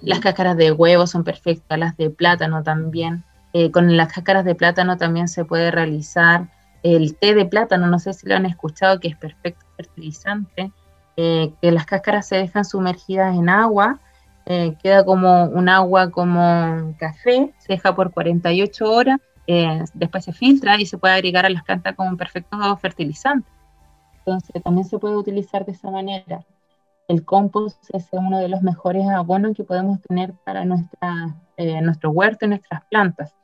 Las 0.02 0.20
cáscaras 0.20 0.56
de 0.58 0.72
huevo 0.72 1.08
son 1.08 1.24
perfectas, 1.24 1.78
las 1.78 1.98
de 1.98 2.10
plátano 2.10 2.64
también. 2.64 3.24
con 3.74 3.98
las 3.98 4.14
cáscaras 4.14 4.46
de 4.46 4.56
plátano 4.56 4.98
también 4.98 5.28
se 5.28 5.46
puede 5.46 5.72
realizar 5.72 6.48
el 6.84 7.16
té 7.16 7.34
de 7.34 7.46
plátano, 7.46 7.88
no 7.88 8.00
sé 8.00 8.14
si 8.14 8.28
lo 8.28 8.36
han 8.36 8.46
escuchado, 8.46 9.00
que 9.00 9.10
es 9.10 9.16
perfecto 9.16 9.66
fertilizante. 9.76 10.72
Eh, 11.18 11.54
que 11.62 11.72
las 11.72 11.86
cáscaras 11.86 12.28
se 12.28 12.38
dejan 12.38 12.64
sumergidas 12.64 13.36
en 13.36 13.50
agua, 13.50 14.00
eh, 14.46 14.76
queda 14.82 15.04
como 15.04 15.46
un 15.46 15.68
agua 15.68 16.10
como 16.10 16.96
café, 16.98 17.54
se 17.60 17.74
deja 17.74 17.94
por 17.94 18.12
48 18.12 18.92
horas, 18.92 19.20
eh, 19.46 19.84
después 19.94 20.24
se 20.24 20.32
filtra 20.32 20.80
y 20.80 20.86
se 20.86 20.98
puede 20.98 21.14
agregar 21.14 21.46
a 21.46 21.50
las 21.50 21.64
plantas 21.64 21.96
como 21.96 22.10
un 22.10 22.18
perfecto 22.18 22.58
fertilizante. 22.78 23.48
Entonces 24.26 24.62
también 24.64 24.86
se 24.86 25.00
puede 25.00 25.16
utilizar 25.16 25.66
de 25.66 25.72
esa 25.72 25.90
manera. 25.90 26.46
El 27.08 27.26
compost 27.26 27.84
es 27.94 28.08
uno 28.12 28.40
de 28.40 28.48
los 28.48 28.62
mejores 28.62 29.08
abonos 29.08 29.56
que 29.56 29.64
podemos 29.64 30.02
tener 30.02 30.34
para 30.46 30.64
nuestra, 30.64 31.36
nuestro 31.82 32.12
huerto 32.12 32.46
y 32.46 32.50
nuestras 32.50 32.86
plantas. 32.86 33.36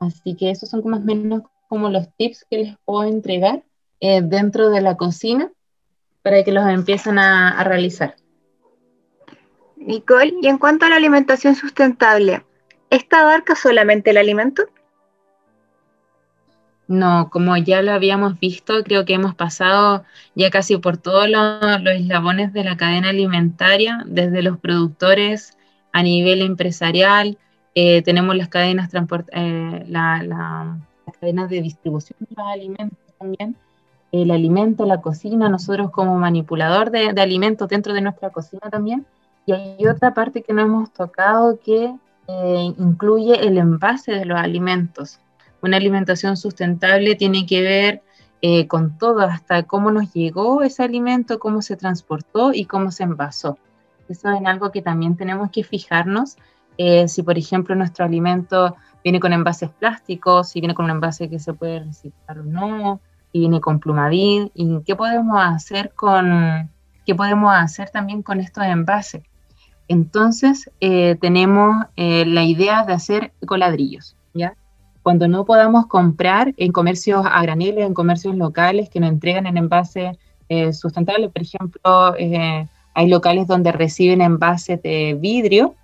Así 0.00 0.34
que 0.34 0.50
esos 0.50 0.68
son 0.68 0.82
más 0.84 1.00
o 1.00 1.04
menos 1.04 1.42
como 1.68 1.88
los 1.88 2.12
tips 2.16 2.44
que 2.50 2.58
les 2.58 2.76
puedo 2.84 3.04
entregar 3.04 3.62
dentro 4.00 4.70
de 4.70 4.80
la 4.80 4.96
cocina 4.96 5.50
para 6.22 6.42
que 6.42 6.52
los 6.52 6.66
empiecen 6.66 7.18
a, 7.18 7.62
realizar. 7.64 8.16
Nicole, 9.76 10.34
y 10.42 10.48
en 10.48 10.58
cuanto 10.58 10.86
a 10.86 10.88
la 10.88 10.96
alimentación 10.96 11.54
sustentable, 11.54 12.44
¿esta 12.90 13.20
abarca 13.20 13.54
solamente 13.54 14.10
el 14.10 14.18
alimento? 14.18 14.64
No, 16.90 17.30
como 17.30 17.56
ya 17.56 17.82
lo 17.82 17.92
habíamos 17.92 18.40
visto, 18.40 18.82
creo 18.82 19.04
que 19.04 19.14
hemos 19.14 19.36
pasado 19.36 20.02
ya 20.34 20.50
casi 20.50 20.76
por 20.76 20.96
todos 20.96 21.28
los, 21.30 21.86
eslabones 21.86 22.52
de 22.52 22.64
la 22.64 22.76
cadena 22.76 23.10
alimentaria, 23.10 24.02
desde 24.06 24.42
los 24.42 24.58
productores 24.58 25.56
a 25.92 26.02
nivel 26.02 26.42
empresarial, 26.42 27.38
eh, 27.76 28.02
tenemos 28.02 28.34
las 28.34 28.48
cadenas, 28.48 28.90
transport, 28.90 29.28
eh, 29.30 29.84
las 29.86 30.26
cadenas 31.20 31.48
de 31.48 31.62
distribución 31.62 32.16
de 32.18 32.34
los 32.36 32.46
alimentos 32.48 32.98
también, 33.20 33.54
el 34.10 34.32
alimento, 34.32 34.84
la 34.84 35.00
cocina, 35.00 35.48
nosotros 35.48 35.92
como 35.92 36.18
manipulador 36.18 36.90
de, 36.90 37.10
alimentos 37.10 37.68
dentro 37.68 37.94
de 37.94 38.00
nuestra 38.00 38.30
cocina 38.30 38.68
también. 38.68 39.06
Y 39.46 39.52
hay 39.52 39.86
otra 39.86 40.12
parte 40.12 40.42
que 40.42 40.52
no 40.52 40.62
hemos 40.62 40.92
tocado 40.92 41.60
que 41.60 41.94
eh, 42.26 42.74
incluye 42.78 43.46
el 43.46 43.58
envase 43.58 44.10
de 44.10 44.24
los 44.24 44.40
alimentos. 44.40 45.20
Una 45.62 45.76
alimentación 45.76 46.36
sustentable 46.36 47.14
tiene 47.16 47.46
que 47.46 47.62
ver 47.62 48.02
eh, 48.42 48.66
con 48.68 48.96
todo, 48.96 49.20
hasta 49.20 49.64
cómo 49.64 49.90
nos 49.90 50.14
llegó 50.14 50.62
ese 50.62 50.82
alimento, 50.82 51.38
cómo 51.38 51.60
se 51.60 51.76
transportó 51.76 52.54
y 52.54 52.64
cómo 52.64 52.90
se 52.90 53.02
envasó. 53.02 53.58
Eso 54.08 54.30
es 54.30 54.46
algo 54.46 54.72
que 54.72 54.80
también 54.80 55.14
tenemos 55.16 55.50
que 55.50 55.62
fijarnos. 55.62 56.36
Eh, 56.78 57.06
si, 57.08 57.22
por 57.22 57.36
ejemplo, 57.36 57.74
nuestro 57.74 58.06
alimento 58.06 58.76
viene 59.04 59.20
con 59.20 59.34
envases 59.34 59.68
plásticos, 59.68 60.48
si 60.48 60.60
viene 60.60 60.74
con 60.74 60.86
un 60.86 60.92
envase 60.92 61.28
que 61.28 61.38
se 61.38 61.52
puede 61.52 61.80
reciclar 61.80 62.38
o 62.38 62.44
no, 62.44 63.00
y 63.32 63.40
viene 63.40 63.60
con 63.60 63.78
plumadín, 63.78 64.50
y 64.54 64.80
qué 64.86 64.96
podemos 64.96 65.38
hacer 65.38 65.92
con, 65.94 66.70
qué 67.04 67.14
podemos 67.14 67.54
hacer 67.54 67.90
también 67.90 68.22
con 68.22 68.40
estos 68.40 68.64
envases. 68.64 69.22
Entonces, 69.86 70.70
eh, 70.80 71.16
tenemos 71.20 71.84
la 71.96 72.42
idea 72.42 72.84
de 72.84 72.94
hacer 72.94 73.32
coladrillos, 73.44 74.16
¿ya? 74.32 74.54
Cuando 75.10 75.26
no 75.26 75.44
podamos 75.44 75.88
comprar 75.88 76.54
en 76.56 76.70
comercios 76.70 77.26
a 77.28 77.42
graneles, 77.42 77.84
en 77.84 77.94
comercios 77.94 78.36
locales 78.36 78.88
que 78.88 79.00
nos 79.00 79.10
entregan 79.10 79.44
en 79.48 79.56
envases 79.56 80.16
eh, 80.48 80.70
por 80.80 81.42
ejemplo, 81.42 82.14
hay 82.94 83.08
locales 83.08 83.48
donde 83.48 83.72
reciben 83.72 84.20
envases 84.20 84.80
de 84.82 85.18
vidrio, 85.20 85.74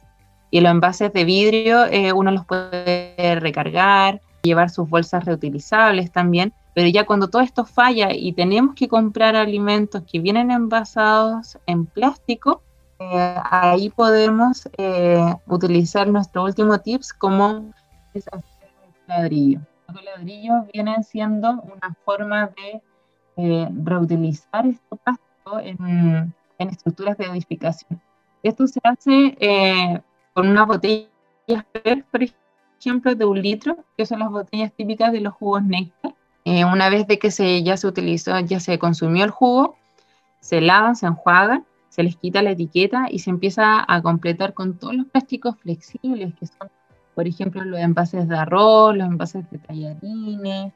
y 0.52 0.60
los 0.60 0.70
envases 0.70 1.12
de 1.12 1.24
vidrio 1.24 1.86
uno 2.14 2.30
los 2.30 2.46
puede 2.46 3.40
recargar, 3.40 4.20
llevar 4.44 4.70
sus 4.70 4.88
bolsas 4.88 5.24
reutilizables 5.24 6.12
también, 6.12 6.52
pero 6.72 6.86
ya 6.86 7.04
cuando 7.04 7.26
todo 7.26 7.42
esto 7.42 7.64
falla 7.64 8.12
y 8.12 8.32
tenemos 8.32 8.76
que 8.76 8.86
comprar 8.86 9.34
alimentos 9.34 10.04
que 10.08 10.20
vienen 10.20 10.52
envasados 10.52 11.58
en 11.66 11.86
plástico, 11.86 12.62
eh, 13.00 13.34
ahí 13.50 13.90
podemos 13.90 14.68
eh, 14.78 15.34
utilizar 15.48 16.06
nuestro 16.06 16.44
último 16.44 16.78
tips 16.78 17.12
como 17.12 17.72
hacer 19.06 19.22
ladrillo. 19.22 19.60
Los 19.92 20.04
ladrillos 20.04 20.66
vienen 20.72 21.02
siendo 21.04 21.52
una 21.52 21.96
forma 22.04 22.46
de 22.48 22.82
eh, 23.36 23.68
reutilizar 23.84 24.66
este 24.66 24.96
plástico 24.96 25.60
en, 25.60 26.34
en, 26.58 26.68
estructuras 26.68 27.16
de 27.18 27.26
edificación. 27.26 28.00
Esto 28.42 28.66
se 28.66 28.80
hace 28.82 30.02
con 30.32 30.48
unas 30.48 30.66
botellas 30.66 31.08
por 32.10 32.22
ejemplo, 32.80 33.14
de 33.14 33.24
un 33.24 33.40
litro, 33.40 33.76
que 33.96 34.06
son 34.06 34.18
las 34.18 34.30
botellas 34.30 34.72
típicas 34.72 35.12
de 35.12 35.20
los 35.20 35.32
jugos 35.34 35.62
néctar 35.62 36.14
eh, 36.46 36.64
una 36.64 36.88
vez 36.90 37.08
de 37.08 37.18
que 37.18 37.32
se, 37.32 37.64
ya 37.64 37.76
se 37.76 37.88
utilizó, 37.88 38.38
ya 38.38 38.60
se 38.60 38.78
consumió 38.78 39.24
el 39.24 39.32
jugo, 39.32 39.76
se 40.38 40.60
lavan, 40.60 40.94
se 40.94 41.06
enjuagan, 41.06 41.66
se 41.88 42.04
les 42.04 42.14
quita 42.14 42.40
la 42.40 42.52
etiqueta 42.52 43.08
y 43.10 43.18
se 43.18 43.30
empieza 43.30 43.84
a 43.86 44.00
completar 44.00 44.54
con 44.54 44.78
todos 44.78 44.94
los 44.94 45.06
plásticos 45.06 45.56
flexibles 45.58 46.34
que 46.36 46.46
son, 46.46 46.70
por 47.16 47.26
ejemplo, 47.26 47.64
los 47.64 47.80
envases 47.80 48.28
de 48.28 48.36
arroz, 48.36 48.94
los 48.94 49.06
envases 49.06 49.50
de 49.50 49.56
tallarines, 49.56 50.74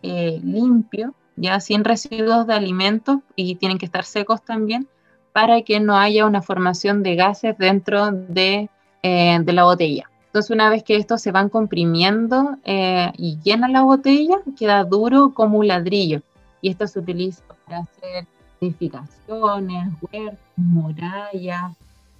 eh, 0.00 0.40
limpio, 0.44 1.12
ya 1.34 1.58
sin 1.58 1.82
residuos 1.82 2.46
de 2.46 2.54
alimentos 2.54 3.18
y 3.34 3.56
tienen 3.56 3.78
que 3.78 3.86
estar 3.86 4.04
secos 4.04 4.44
también 4.44 4.86
para 5.32 5.62
que 5.62 5.80
no 5.80 5.96
haya 5.96 6.24
una 6.24 6.40
formación 6.40 7.02
de 7.02 7.16
gases 7.16 7.58
dentro 7.58 8.12
de, 8.12 8.70
eh, 9.02 9.38
de 9.42 9.52
la 9.52 9.64
botella. 9.64 10.08
Entonces, 10.26 10.52
una 10.52 10.70
vez 10.70 10.84
que 10.84 10.94
estos 10.94 11.20
se 11.20 11.32
van 11.32 11.48
comprimiendo 11.48 12.58
eh, 12.64 13.10
y 13.18 13.40
llena 13.42 13.68
la 13.68 13.82
botella, 13.82 14.36
queda 14.56 14.84
duro 14.84 15.34
como 15.34 15.58
un 15.58 15.66
ladrillo. 15.66 16.22
Y 16.60 16.70
esto 16.70 16.86
se 16.86 17.00
utiliza 17.00 17.42
para 17.66 17.80
hacer 17.80 18.28
edificaciones, 18.60 19.94
huertos, 20.00 20.38
murallas, 20.54 21.72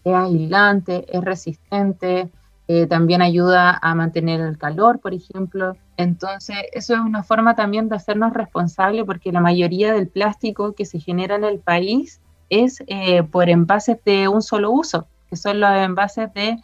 es 0.02 0.14
aislante, 0.14 1.06
es 1.16 1.22
resistente, 1.22 2.28
eh, 2.74 2.86
también 2.86 3.20
ayuda 3.20 3.78
a 3.82 3.94
mantener 3.94 4.40
el 4.40 4.56
calor, 4.56 4.98
por 4.98 5.12
ejemplo. 5.12 5.76
Entonces, 5.98 6.56
eso 6.72 6.94
es 6.94 7.00
una 7.00 7.22
forma 7.22 7.54
también 7.54 7.90
de 7.90 7.96
hacernos 7.96 8.32
responsables 8.32 9.04
porque 9.04 9.30
la 9.30 9.40
mayoría 9.40 9.92
del 9.92 10.08
plástico 10.08 10.72
que 10.72 10.86
se 10.86 10.98
genera 10.98 11.34
en 11.34 11.44
el 11.44 11.58
país 11.58 12.22
es 12.48 12.82
eh, 12.86 13.24
por 13.24 13.50
envases 13.50 13.98
de 14.06 14.26
un 14.26 14.40
solo 14.40 14.70
uso, 14.70 15.06
que 15.28 15.36
son 15.36 15.60
los 15.60 15.70
envases 15.70 16.32
de 16.32 16.60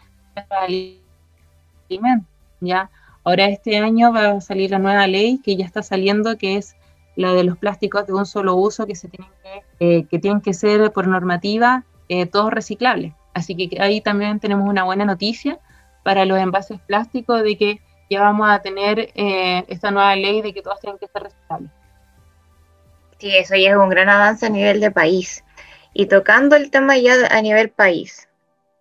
¿ya? 2.62 2.90
Ahora 3.23 3.49
este 3.49 3.77
año 3.77 4.11
va 4.11 4.31
a 4.31 4.40
salir 4.40 4.71
la 4.71 4.79
nueva 4.79 5.07
ley 5.07 5.42
que 5.44 5.57
ya 5.57 5.66
está 5.66 5.83
saliendo, 5.83 6.38
que 6.38 6.57
es 6.57 6.75
la 7.16 7.35
de 7.35 7.44
los 7.44 7.59
plásticos 7.59 8.07
de 8.07 8.14
un 8.14 8.25
solo 8.25 8.57
uso 8.57 8.87
que, 8.87 8.94
se 8.94 9.09
tienen, 9.09 9.31
que, 9.42 9.99
eh, 9.99 10.07
que 10.07 10.18
tienen 10.18 10.40
que 10.40 10.55
ser 10.55 10.90
por 10.90 11.07
normativa 11.07 11.85
eh, 12.09 12.25
todos 12.25 12.51
reciclables. 12.51 13.12
Así 13.35 13.55
que 13.55 13.79
ahí 13.83 14.01
también 14.01 14.40
tenemos 14.40 14.66
una 14.66 14.85
buena 14.85 15.05
noticia 15.05 15.59
para 16.02 16.24
los 16.24 16.38
envases 16.38 16.80
plásticos 16.80 17.42
de 17.42 17.56
que 17.56 17.80
ya 18.11 18.22
vamos 18.22 18.48
a 18.48 18.61
tener 18.61 19.11
eh, 19.14 19.64
esta 19.68 19.90
nueva 19.90 20.16
ley 20.16 20.42
de 20.42 20.54
que 20.54 20.62
todos 20.62 20.80
tienen 20.80 20.98
que 20.98 21.08
ser 21.08 21.22
reciclables. 21.22 21.70
Sí, 23.18 23.37
eso 23.37 23.56
ya 23.56 23.70
es 23.70 23.76
un 23.76 23.88
gran 23.88 24.08
avance 24.08 24.46
a 24.46 24.50
nivel 24.50 24.80
de 24.80 24.90
país. 24.90 25.44
Y 25.92 26.06
tocando 26.06 26.56
el 26.56 26.70
tema 26.70 26.96
ya 26.96 27.14
a 27.30 27.42
nivel 27.42 27.70
país, 27.70 28.28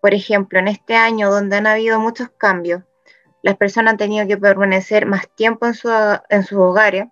por 0.01 0.13
ejemplo, 0.13 0.59
en 0.59 0.67
este 0.67 0.95
año 0.95 1.31
donde 1.31 1.57
han 1.57 1.67
habido 1.67 1.99
muchos 1.99 2.29
cambios, 2.37 2.83
las 3.41 3.57
personas 3.57 3.93
han 3.93 3.97
tenido 3.97 4.27
que 4.27 4.37
permanecer 4.37 5.05
más 5.05 5.27
tiempo 5.35 5.65
en, 5.65 5.73
su, 5.73 5.89
en 6.29 6.43
sus 6.43 6.57
hogares. 6.57 7.05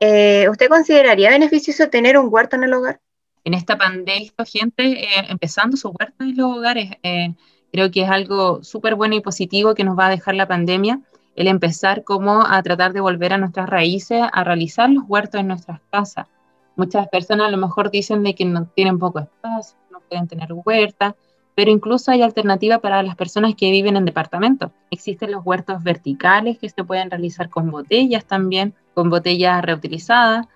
Eh, 0.00 0.48
¿Usted 0.48 0.68
consideraría 0.68 1.30
beneficioso 1.30 1.88
tener 1.88 2.18
un 2.18 2.28
huerto 2.30 2.56
en 2.56 2.64
el 2.64 2.74
hogar? 2.74 3.00
En 3.44 3.54
esta 3.54 3.78
pandemia, 3.78 4.32
gente 4.44 4.82
eh, 5.04 5.26
empezando 5.28 5.76
su 5.76 5.88
huerto 5.90 6.24
en 6.24 6.36
los 6.36 6.56
hogares. 6.56 6.90
Eh, 7.02 7.34
creo 7.76 7.90
que 7.90 8.04
es 8.04 8.08
algo 8.08 8.64
súper 8.64 8.94
bueno 8.94 9.16
y 9.16 9.20
positivo 9.20 9.74
que 9.74 9.84
nos 9.84 9.98
va 9.98 10.06
a 10.06 10.10
dejar 10.10 10.34
la 10.34 10.48
pandemia, 10.48 11.00
el 11.34 11.46
empezar 11.46 12.04
como 12.04 12.40
a 12.40 12.62
tratar 12.62 12.94
de 12.94 13.00
volver 13.00 13.34
a 13.34 13.38
nuestras 13.38 13.68
raíces, 13.68 14.22
a 14.32 14.44
realizar 14.44 14.88
los 14.88 15.04
huertos 15.06 15.42
en 15.42 15.48
nuestras 15.48 15.80
casas. 15.90 16.26
Muchas 16.74 17.06
personas 17.08 17.48
a 17.48 17.50
lo 17.50 17.58
mejor 17.58 17.90
dicen 17.90 18.22
de 18.22 18.34
que 18.34 18.46
no 18.46 18.64
tienen 18.74 18.98
poco 18.98 19.18
espacio, 19.18 19.76
no 19.90 20.00
pueden 20.00 20.26
tener 20.26 20.48
huerta, 20.54 21.16
pero 21.54 21.70
incluso 21.70 22.10
hay 22.10 22.22
alternativa 22.22 22.78
para 22.78 23.02
las 23.02 23.14
personas 23.14 23.54
que 23.54 23.70
viven 23.70 23.94
en 23.96 24.06
departamentos. 24.06 24.70
Existen 24.90 25.32
los 25.32 25.44
huertos 25.44 25.82
verticales 25.82 26.58
que 26.58 26.70
se 26.70 26.82
pueden 26.82 27.10
realizar 27.10 27.50
con 27.50 27.70
botellas 27.70 28.24
también, 28.24 28.72
con 28.94 29.10
botellas 29.10 29.62
reutilizadas. 29.62 30.46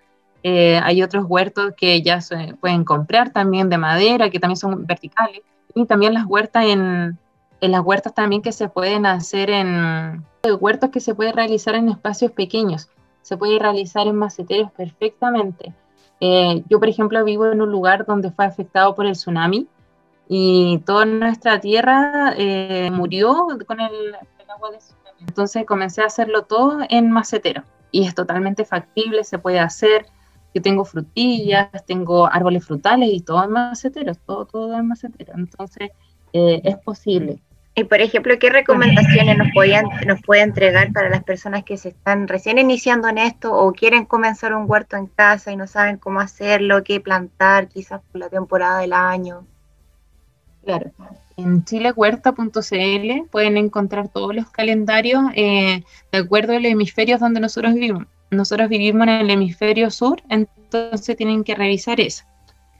Eh, 0.43 0.81
hay 0.83 1.03
otros 1.03 1.27
huertos 1.29 1.75
que 1.77 2.01
ya 2.01 2.23
se 2.23 2.55
pueden 2.63 2.85
comprar 2.85 3.31
también 3.31 3.69
de 3.69 3.77
madera, 3.77 4.31
que 4.31 4.41
también 4.41 4.57
son 4.57 4.87
verticales. 4.87 5.43
Y 5.75 5.87
también 5.87 6.15
las 6.15 6.27
huertas 6.27 6.65
en, 6.65 7.19
en 7.61 7.73
las 7.73 7.83
huertas 7.83 8.15
también 8.15 8.43
que 8.43 8.53
se 8.53 8.69
pueden 8.69 9.07
hacer 9.07 9.51
en 9.51 10.25
huertos 10.61 10.91
que 10.91 11.01
se 11.01 11.15
pueden 11.15 11.35
realizar 11.35 11.75
en 11.75 11.89
espacios 11.89 12.33
pequeños. 12.33 12.89
Se 13.23 13.37
puede 13.37 13.59
realizar 13.59 14.07
en 14.07 14.17
maceteros 14.17 14.73
perfectamente. 14.73 15.75
Eh, 16.21 16.65
yo, 16.69 16.79
por 16.79 16.89
ejemplo, 16.89 17.23
vivo 17.25 17.47
en 17.47 17.61
un 17.61 17.71
lugar 17.71 18.07
donde 18.07 18.31
fue 18.31 18.45
afectado 18.45 18.95
por 18.95 19.07
el 19.07 19.13
tsunami 19.13 19.69
y 20.29 20.79
toda 20.87 21.05
nuestra 21.05 21.61
tierra 21.61 22.35
eh, 22.37 22.91
murió 22.93 23.49
con 23.67 23.81
el, 23.81 24.15
agua 24.49 24.71
de 24.71 24.79
tsunami. 24.79 25.21
Entonces 25.21 25.67
comencé 25.67 26.03
a 26.03 26.07
hacerlo 26.07 26.43
todo 26.43 26.79
en 26.89 27.11
macetero 27.11 27.63
y 27.93 28.07
es 28.07 28.15
totalmente 28.15 28.65
factible, 28.65 29.25
se 29.25 29.39
puede 29.39 29.61
hacer. 29.61 30.07
Yo 30.55 30.63
tengo 30.63 30.85
frutillas, 30.85 31.69
tengo 31.87 32.27
árboles 32.27 32.65
frutales 32.65 33.11
y 33.13 33.21
todo 33.21 33.45
en 33.45 33.53
macetero, 33.53 34.15
todo, 34.15 34.47
todo 34.47 34.79
en 34.79 34.89
macetero. 34.89 35.33
Entonces 35.37 35.91
eh, 36.33 36.61
es 36.65 36.77
posible. 36.79 37.41
Y 37.75 37.85
por 37.85 38.01
ejemplo, 38.01 38.35
¿qué 38.39 38.51
recomendaciones 38.51 39.39
nos, 39.39 39.49
podían, 39.55 39.87
nos 40.07 40.21
puede 40.23 40.43
entregar 40.43 40.93
para 40.93 41.09
las 41.09 41.23
personas 41.23 41.63
que 41.63 41.77
se 41.77 41.91
están 41.91 42.27
recién 42.27 42.59
iniciando 42.59 43.09
en 43.09 43.19
esto 43.19 43.53
o 43.53 43.73
quieren 43.73 44.05
comenzar 44.05 44.55
un 44.55 44.69
huerto 44.69 44.97
en 44.97 45.07
casa 45.07 45.53
y 45.53 45.57
no 45.57 45.67
saben 45.67 45.97
cómo 45.97 46.21
hacerlo, 46.21 46.83
qué 46.83 47.01
plantar, 47.01 47.69
quizás 47.69 48.01
por 48.11 48.21
la 48.21 48.29
temporada 48.29 48.81
del 48.81 48.93
año? 48.93 49.47
Claro. 50.65 50.91
En 51.40 51.64
chilehuerta.cl 51.64 53.29
pueden 53.31 53.57
encontrar 53.57 54.09
todos 54.09 54.35
los 54.35 54.50
calendarios 54.50 55.24
eh, 55.35 55.85
de 56.12 56.18
acuerdo 56.18 56.53
al 56.53 56.66
hemisferio 56.66 57.16
donde 57.16 57.40
nosotros 57.40 57.72
vivimos. 57.72 58.07
Nosotros 58.31 58.68
vivimos 58.68 59.05
en 59.05 59.14
el 59.14 59.31
hemisferio 59.31 59.90
sur, 59.90 60.22
entonces 60.29 61.16
tienen 61.16 61.42
que 61.42 61.55
revisar 61.55 61.98
eso. 61.98 62.24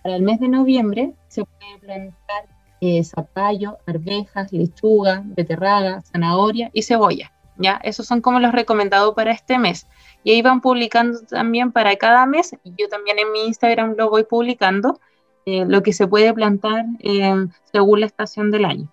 Para 0.03 0.17
el 0.17 0.23
mes 0.23 0.41
de 0.41 0.49
noviembre 0.49 1.15
se 1.29 1.43
puede 1.43 1.79
plantar 1.81 2.45
eh, 2.83 3.03
zapallo, 3.03 3.79
arvejas, 3.87 4.53
lechuga, 4.53 5.23
beterraga, 5.25 6.03
zanahoria 6.03 6.71
y 6.75 6.83
cebolla. 6.83 7.33
¿ya? 7.57 7.81
Esos 7.83 8.07
son 8.07 8.21
como 8.21 8.41
los 8.41 8.53
recomendados 8.53 9.15
para 9.15 9.33
este 9.33 9.59
mes. 9.59 9.87
Y 10.23 10.33
ahí 10.33 10.43
van 10.43 10.61
publicando 10.61 11.19
también 11.23 11.73
para 11.73 11.97
cada 11.97 12.27
mes. 12.27 12.55
Yo 12.65 12.89
también 12.89 13.19
en 13.19 13.33
mi 13.33 13.47
Instagram 13.47 13.95
lo 13.97 14.11
voy 14.11 14.25
publicando 14.25 15.01
eh, 15.47 15.65
lo 15.67 15.83
que 15.83 15.95
se 15.95 16.07
puede 16.07 16.35
plantar 16.35 16.85
eh, 16.99 17.47
según 17.73 18.01
la 18.01 18.07
estación 18.07 18.51
del 18.51 18.67
año. 18.67 18.89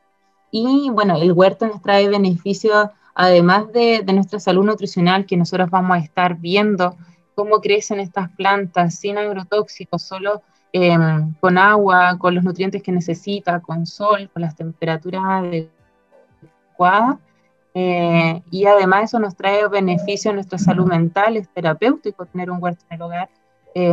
Y 0.50 0.90
bueno, 0.90 1.18
el 1.18 1.34
huerto 1.34 1.68
nos 1.68 1.82
trae 1.82 2.08
beneficios, 2.08 2.88
además 3.14 3.72
de, 3.74 4.02
nuestra 4.14 4.40
salud 4.40 4.64
nutricional, 4.66 5.26
que 5.26 5.36
nosotros 5.36 5.70
vamos 5.70 5.98
a 5.98 6.00
estar 6.00 6.38
viendo 6.38 6.96
cómo 7.36 7.60
crecen 7.60 8.00
estas 8.00 8.32
plantas 8.32 8.96
sin 8.96 9.18
agrotóxicos, 9.18 10.02
solo 10.04 10.42
em, 10.72 11.34
con 11.42 11.58
agua, 11.58 12.18
con 12.18 12.34
los 12.34 12.46
nutrientes 12.46 12.82
que 12.82 12.94
necesita, 12.94 13.60
con 13.60 13.86
sol, 13.86 14.30
con 14.32 14.42
las 14.42 14.56
temperaturas 14.56 15.22
adecuadas. 16.78 17.18
Eh, 17.74 18.42
y 18.50 18.66
además 18.66 19.04
eso 19.06 19.20
nos 19.20 19.36
trae 19.36 19.68
beneficios 19.68 20.32
a 20.32 20.36
nuestra 20.36 20.58
salud 20.58 20.86
mental, 20.86 21.36
es 21.38 21.50
terapéutico 21.50 22.26
tener 22.26 22.50
un 22.50 22.64
huerto 22.64 22.86
en 22.90 22.96
el 22.96 23.02
hogar, 23.02 23.30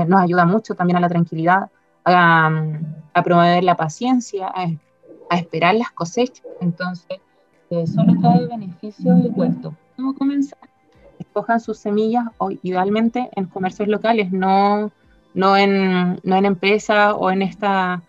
nos 0.07 0.23
ayuda 0.23 0.47
mucho 0.47 0.75
también 0.75 0.97
a 0.97 1.01
la 1.01 1.11
tranquilidad 1.11 1.69
a, 2.05 3.23
promover 3.25 3.65
la 3.65 3.77
paciencia, 3.77 4.53
a, 4.55 5.37
esperar 5.37 5.75
las 5.75 5.91
cosechas. 5.91 6.47
Entonces, 6.61 7.19
eh, 7.71 7.87
solo 7.87 8.15
trae 8.21 8.47
beneficio 8.47 9.15
del 9.15 9.33
huerto. 9.35 9.75
¿Cómo 9.97 10.15
comenzar? 10.15 10.59
Escojan 11.19 11.61
sus 11.61 11.79
semillas, 11.79 12.25
o 12.39 12.51
idealmente 12.51 13.31
en 13.35 13.47
comercios 13.47 13.89
locales, 13.89 14.33
no, 14.33 14.93
no, 15.33 15.57
en, 15.57 16.21
no 16.23 16.37
en 16.37 16.45
empresas 16.45 17.15
o 17.17 17.31
en 17.31 17.43
esta 17.43 18.03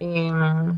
eh, 0.00 0.32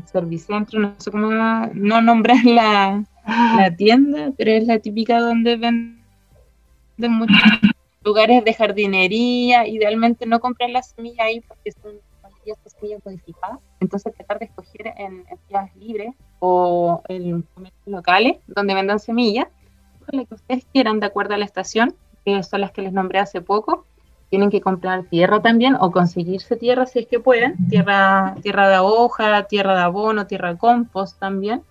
servicentro, 0.05 0.79
no 0.79 0.95
sé 0.97 1.09
cómo 1.11 1.31
no 1.31 2.01
nombrar 2.01 2.43
la, 2.45 3.03
la 3.25 3.75
tienda, 3.75 4.31
pero 4.37 4.51
es 4.51 4.67
la 4.67 4.79
típica 4.79 5.19
donde 5.19 5.55
venden 5.55 6.03
muchos 7.09 7.37
lugares 8.03 8.43
de 8.45 8.53
jardinería. 8.53 9.67
Idealmente 9.67 10.25
no 10.25 10.39
comprar 10.39 10.69
las 10.69 10.91
semillas 10.91 11.25
ahí 11.25 11.41
porque 11.41 11.71
son 11.71 11.93
semillas 12.67 13.01
codificadas. 13.03 13.59
Entonces 13.79 14.13
tratar 14.13 14.39
de 14.39 14.45
escoger 14.45 14.93
en, 14.97 15.25
en 15.27 15.79
libres 15.79 16.13
o 16.39 17.01
en 17.07 17.41
comercios 17.41 17.87
locales 17.87 18.37
donde 18.47 18.73
vendan 18.73 18.99
semillas, 18.99 19.47
las 20.11 20.27
que 20.27 20.35
ustedes 20.35 20.65
quieran 20.71 20.99
de 20.99 21.07
acuerdo 21.07 21.33
a 21.33 21.37
la 21.37 21.45
estación, 21.45 21.95
que 22.23 22.41
son 22.43 22.61
las 22.61 22.71
que 22.71 22.81
les 22.81 22.93
nombré 22.93 23.19
hace 23.19 23.41
poco. 23.41 23.85
Tienen 24.29 24.49
que 24.49 24.61
comprar 24.61 25.03
tierra 25.03 25.41
también 25.41 25.75
o 25.79 25.91
conseguirse 25.91 26.55
tierra 26.55 26.85
si 26.87 26.99
es 26.99 27.07
que 27.07 27.19
pueden, 27.19 27.55
tierra, 27.69 28.35
tierra 28.41 28.69
de 28.69 28.79
hoja, 28.79 29.43
tierra 29.43 29.75
de 29.75 29.81
abono, 29.81 30.27
tierra 30.27 30.53
de 30.53 30.57
compost 30.57 31.19
también. 31.19 31.61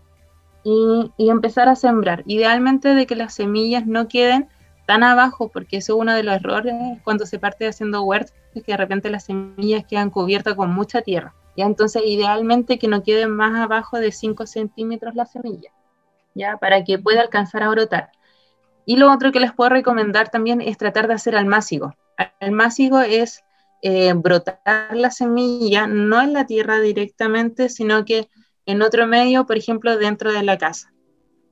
Y, 0.63 1.13
y, 1.19 1.29
empezar 1.29 1.69
a 1.69 1.77
sembrar. 1.77 2.23
Idealmente 2.25 2.95
de 2.95 3.07
que 3.07 3.17
las 3.17 3.35
semillas 3.35 3.87
no 3.87 4.09
queden 4.09 4.49
tan 4.87 5.03
abajo, 5.03 5.49
porque 5.49 5.79
eso 5.79 5.95
es 5.95 6.01
uno 6.01 6.15
de 6.15 6.23
los 6.23 6.37
errores 6.37 6.75
cuando 7.05 7.27
se 7.27 7.39
parte 7.39 7.67
haciendo 7.67 8.03
huertos, 8.03 8.35
que 8.55 8.73
de 8.73 8.77
repente 8.77 9.11
las 9.11 9.25
semillas 9.25 9.85
quedan 9.89 10.11
cubiertas 10.11 10.55
con 10.55 10.73
mucha 10.73 11.03
tierra. 11.03 11.35
Ya 11.57 11.67
entonces, 11.67 12.03
idealmente 12.05 12.79
que 12.79 12.89
no 12.89 13.03
queden 13.03 13.31
más 13.31 13.55
abajo 13.59 13.99
de 13.99 14.13
5 14.13 14.47
centímetros 14.47 15.15
la 15.15 15.27
semilla, 15.27 15.71
ya 16.35 16.57
para 16.57 16.85
que 16.85 16.99
pueda 16.99 17.21
alcanzar 17.21 17.63
a 17.63 17.71
brotar. 17.71 18.11
Y 18.87 18.97
lo 18.97 19.13
otro 19.13 19.33
que 19.33 19.41
les 19.41 19.53
puedo 19.53 19.71
recomendar 19.71 20.29
también 20.29 20.61
es 20.61 20.77
tratar 20.77 21.09
de 21.09 21.15
hacer 21.15 21.37
almácigo. 21.37 21.95
Almácigo 22.41 23.01
es 23.01 23.43
eh, 23.83 24.13
brotar 24.15 24.89
la 24.93 25.11
semilla, 25.11 25.87
no 25.87 26.21
en 26.21 26.33
la 26.33 26.47
tierra 26.47 26.81
directamente, 26.81 27.69
sino 27.69 28.05
que 28.05 28.29
en 28.67 28.83
otro 28.83 29.07
medio, 29.07 29.47
por 29.47 29.57
ejemplo, 29.57 29.97
dentro 29.97 30.33
de 30.33 30.43
la 30.43 30.59
casa. 30.59 30.94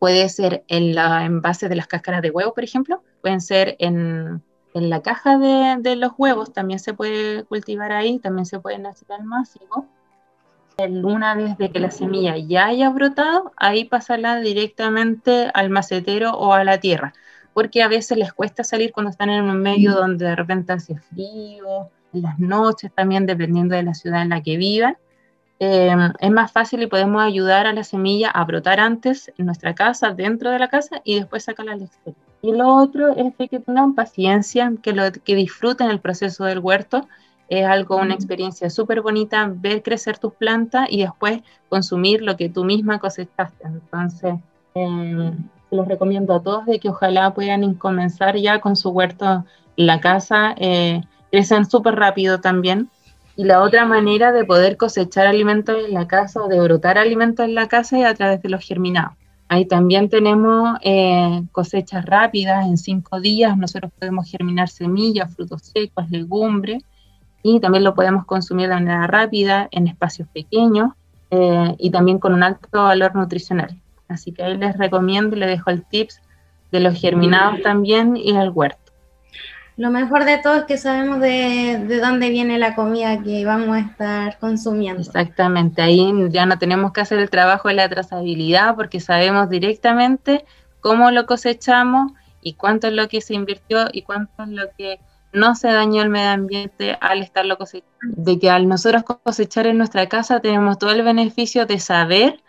Puede 0.02 0.28
ser 0.30 0.64
en 0.66 0.96
la 0.96 1.24
envase 1.24 1.68
de 1.68 1.76
las 1.76 1.86
cáscaras 1.86 2.22
de 2.22 2.30
huevo, 2.30 2.52
por 2.54 2.64
ejemplo, 2.64 3.04
pueden 3.20 3.40
ser 3.40 3.76
en, 3.78 4.42
en 4.74 4.90
la 4.90 5.00
caja 5.00 5.38
de, 5.38 5.76
de, 5.78 5.94
los 5.94 6.10
huevos, 6.18 6.52
también 6.52 6.80
se 6.80 6.92
puede 6.92 7.44
cultivar 7.44 7.92
ahí, 7.92 8.18
también 8.18 8.44
se 8.44 8.58
pueden 8.58 8.84
hacer 8.84 9.12
al 9.12 9.22
máximo. 9.22 9.88
Una 10.76 11.36
vez 11.36 11.56
de 11.56 11.70
que 11.70 11.78
la 11.78 11.92
semilla 11.92 12.36
ya 12.36 12.66
haya 12.66 12.90
brotado, 12.90 13.52
ahí 13.56 13.84
pasarla 13.84 14.40
directamente 14.40 15.52
al 15.54 15.70
macetero 15.70 16.32
o 16.32 16.52
a 16.52 16.64
la 16.64 16.78
tierra, 16.78 17.12
porque 17.54 17.80
a 17.84 17.86
veces 17.86 18.18
les 18.18 18.32
cuesta 18.32 18.64
salir 18.64 18.90
cuando 18.90 19.10
están 19.10 19.30
en 19.30 19.44
un 19.44 19.62
medio 19.62 19.92
donde 19.92 20.24
de 20.24 20.34
repente 20.34 20.72
hace 20.72 20.96
frío, 20.96 21.90
en 22.12 22.22
las 22.22 22.40
noches 22.40 22.90
también, 22.92 23.24
dependiendo 23.24 23.76
de 23.76 23.84
la 23.84 23.94
ciudad 23.94 24.22
en 24.22 24.30
la 24.30 24.42
que 24.42 24.56
vivan. 24.56 24.96
Eh, 25.64 25.94
es 26.18 26.30
más 26.32 26.50
fácil 26.50 26.82
y 26.82 26.88
podemos 26.88 27.22
ayudar 27.22 27.68
a 27.68 27.72
la 27.72 27.84
semilla 27.84 28.30
a 28.30 28.44
brotar 28.44 28.80
antes 28.80 29.32
en 29.38 29.46
nuestra 29.46 29.76
casa, 29.76 30.10
dentro 30.10 30.50
de 30.50 30.58
la 30.58 30.66
casa, 30.66 31.00
y 31.04 31.20
después 31.20 31.44
sacarla 31.44 31.74
al 31.74 31.82
exterior. 31.82 32.16
Y 32.42 32.50
lo 32.50 32.74
otro 32.74 33.14
es 33.16 33.32
que 33.48 33.60
tengan 33.60 33.94
paciencia, 33.94 34.72
que, 34.82 34.92
lo, 34.92 35.04
que 35.12 35.36
disfruten 35.36 35.88
el 35.88 36.00
proceso 36.00 36.46
del 36.46 36.58
huerto. 36.58 37.06
Es 37.48 37.64
algo, 37.64 37.98
una 37.98 38.14
experiencia 38.14 38.70
súper 38.70 39.02
bonita 39.02 39.48
ver 39.54 39.84
crecer 39.84 40.18
tus 40.18 40.32
plantas 40.32 40.88
y 40.90 41.02
después 41.02 41.42
consumir 41.68 42.22
lo 42.22 42.36
que 42.36 42.48
tú 42.48 42.64
misma 42.64 42.98
cosechaste. 42.98 43.64
Entonces, 43.64 44.34
eh, 44.74 45.32
los 45.70 45.86
recomiendo 45.86 46.34
a 46.34 46.42
todos 46.42 46.66
de 46.66 46.80
que 46.80 46.88
ojalá 46.88 47.34
puedan 47.34 47.74
comenzar 47.74 48.36
ya 48.36 48.60
con 48.60 48.74
su 48.74 48.90
huerto 48.90 49.44
en 49.76 49.86
la 49.86 50.00
casa. 50.00 50.56
Eh, 50.56 51.02
crecen 51.30 51.70
súper 51.70 51.94
rápido 51.94 52.40
también 52.40 52.90
y 53.36 53.44
la 53.44 53.62
otra 53.62 53.86
manera 53.86 54.32
de 54.32 54.44
poder 54.44 54.76
cosechar 54.76 55.26
alimentos 55.26 55.76
en 55.84 55.94
la 55.94 56.06
casa 56.06 56.42
o 56.42 56.48
de 56.48 56.60
brotar 56.60 56.98
alimentos 56.98 57.46
en 57.46 57.54
la 57.54 57.68
casa 57.68 57.98
es 57.98 58.04
a 58.04 58.14
través 58.14 58.42
de 58.42 58.48
los 58.48 58.64
germinados. 58.64 59.14
Ahí 59.48 59.66
también 59.66 60.08
tenemos 60.08 60.78
eh, 60.82 61.42
cosechas 61.52 62.06
rápidas, 62.06 62.66
en 62.66 62.78
cinco 62.78 63.20
días 63.20 63.56
nosotros 63.56 63.92
podemos 63.98 64.30
germinar 64.30 64.68
semillas, 64.68 65.34
frutos 65.34 65.62
secos, 65.74 66.10
legumbres 66.10 66.82
y 67.42 67.60
también 67.60 67.84
lo 67.84 67.94
podemos 67.94 68.24
consumir 68.24 68.68
de 68.68 68.74
manera 68.74 69.06
rápida 69.06 69.68
en 69.70 69.88
espacios 69.88 70.28
pequeños 70.28 70.92
eh, 71.30 71.74
y 71.78 71.90
también 71.90 72.18
con 72.18 72.32
un 72.32 72.42
alto 72.42 72.84
valor 72.84 73.14
nutricional. 73.14 73.76
Así 74.08 74.32
que 74.32 74.42
ahí 74.42 74.56
les 74.56 74.76
recomiendo 74.76 75.36
les 75.36 75.48
dejo 75.48 75.70
el 75.70 75.84
tips 75.84 76.20
de 76.70 76.80
los 76.80 76.98
germinados 76.98 77.60
también 77.62 78.16
y 78.16 78.30
el 78.36 78.50
huerto. 78.50 78.81
Lo 79.76 79.90
mejor 79.90 80.24
de 80.24 80.38
todo 80.38 80.56
es 80.56 80.64
que 80.64 80.76
sabemos 80.76 81.20
de, 81.20 81.82
de, 81.86 82.00
dónde 82.00 82.28
viene 82.28 82.58
la 82.58 82.74
comida 82.74 83.22
que 83.22 83.44
vamos 83.44 83.76
a 83.76 83.80
estar 83.80 84.38
consumiendo. 84.38 85.00
Exactamente, 85.00 85.80
ahí 85.80 86.12
ya 86.30 86.44
no 86.46 86.58
tenemos 86.58 86.92
que 86.92 87.00
hacer 87.00 87.18
el 87.18 87.30
trabajo 87.30 87.68
de 87.68 87.74
la 87.74 87.88
trazabilidad 87.88 88.76
porque 88.76 89.00
sabemos 89.00 89.48
directamente 89.48 90.44
cómo 90.80 91.10
lo 91.10 91.24
cosechamos 91.24 92.12
y 92.42 92.54
cuánto 92.54 92.88
es 92.88 92.92
lo 92.92 93.08
que 93.08 93.20
se 93.20 93.34
invirtió 93.34 93.86
y 93.92 94.02
cuánto 94.02 94.42
es 94.42 94.48
lo 94.50 94.64
que 94.76 95.00
no 95.32 95.54
se 95.54 95.68
dañó 95.68 96.02
el 96.02 96.10
medio 96.10 96.30
ambiente 96.30 96.98
al 97.00 97.22
estarlo 97.22 97.56
cosechando, 97.56 97.96
de 98.02 98.38
que 98.38 98.50
al 98.50 98.68
nosotros 98.68 99.02
cosechar 99.04 99.66
en 99.66 99.78
nuestra 99.78 100.08
casa 100.08 100.40
tenemos 100.40 100.78
todo 100.78 100.90
el 100.90 101.02
beneficio 101.02 101.64
de 101.64 101.80
saber, 101.80 102.42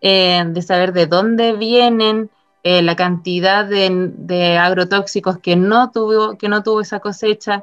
eh, 0.00 0.44
de 0.46 0.62
saber 0.62 0.92
de 0.92 1.06
dónde 1.06 1.54
vienen, 1.54 2.30
eh, 2.62 2.82
la 2.82 2.96
cantidad 2.96 3.64
de, 3.64 4.58
agrotóxicos 4.58 5.38
que 5.38 5.56
no, 5.56 5.90
tuvo, 5.90 6.36
que 6.36 6.48
no 6.48 6.62
tuvo 6.62 6.80
esa 6.80 7.00
cosecha, 7.00 7.62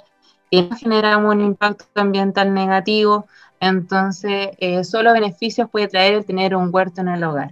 que 0.49 0.63
no 0.63 0.75
generamos 0.75 1.35
un 1.35 1.41
impacto 1.41 1.85
ambiental 1.95 2.53
negativo, 2.53 3.27
entonces 3.59 4.49
eh, 4.59 4.83
solo 4.83 5.13
beneficios 5.13 5.69
puede 5.69 5.87
traer 5.87 6.13
el 6.13 6.25
tener 6.25 6.55
un 6.55 6.69
huerto 6.73 7.01
en 7.01 7.09
el 7.09 7.23
hogar. 7.23 7.51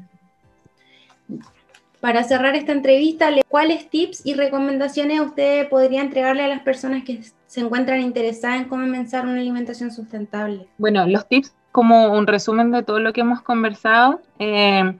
Para 2.00 2.24
cerrar 2.24 2.56
esta 2.56 2.74
entrevista, 2.74 3.30
¿cuáles 3.48 3.90
tips 3.90 4.26
y 4.26 4.34
recomendaciones 4.34 5.22
usted 5.22 5.70
podría 5.70 6.02
entregarle 6.02 6.44
a 6.44 6.50
las 6.50 6.62
personas 6.62 7.04
que 7.04 7.22
se 7.48 7.62
encuentran 7.62 8.02
interesadas 8.02 8.62
en 8.62 8.68
comenzar 8.68 9.26
una 9.26 9.40
alimentación 9.40 9.90
sustentable? 9.90 10.68
Bueno, 10.78 11.08
los 11.08 11.28
tips 11.28 11.54
como 11.72 12.14
un 12.14 12.28
resumen 12.28 12.72
de 12.72 12.84
todo 12.84 13.00
lo 13.00 13.14
que 13.14 13.22
hemos 13.22 13.42
conversado. 13.42 14.22
Eh, 14.38 14.94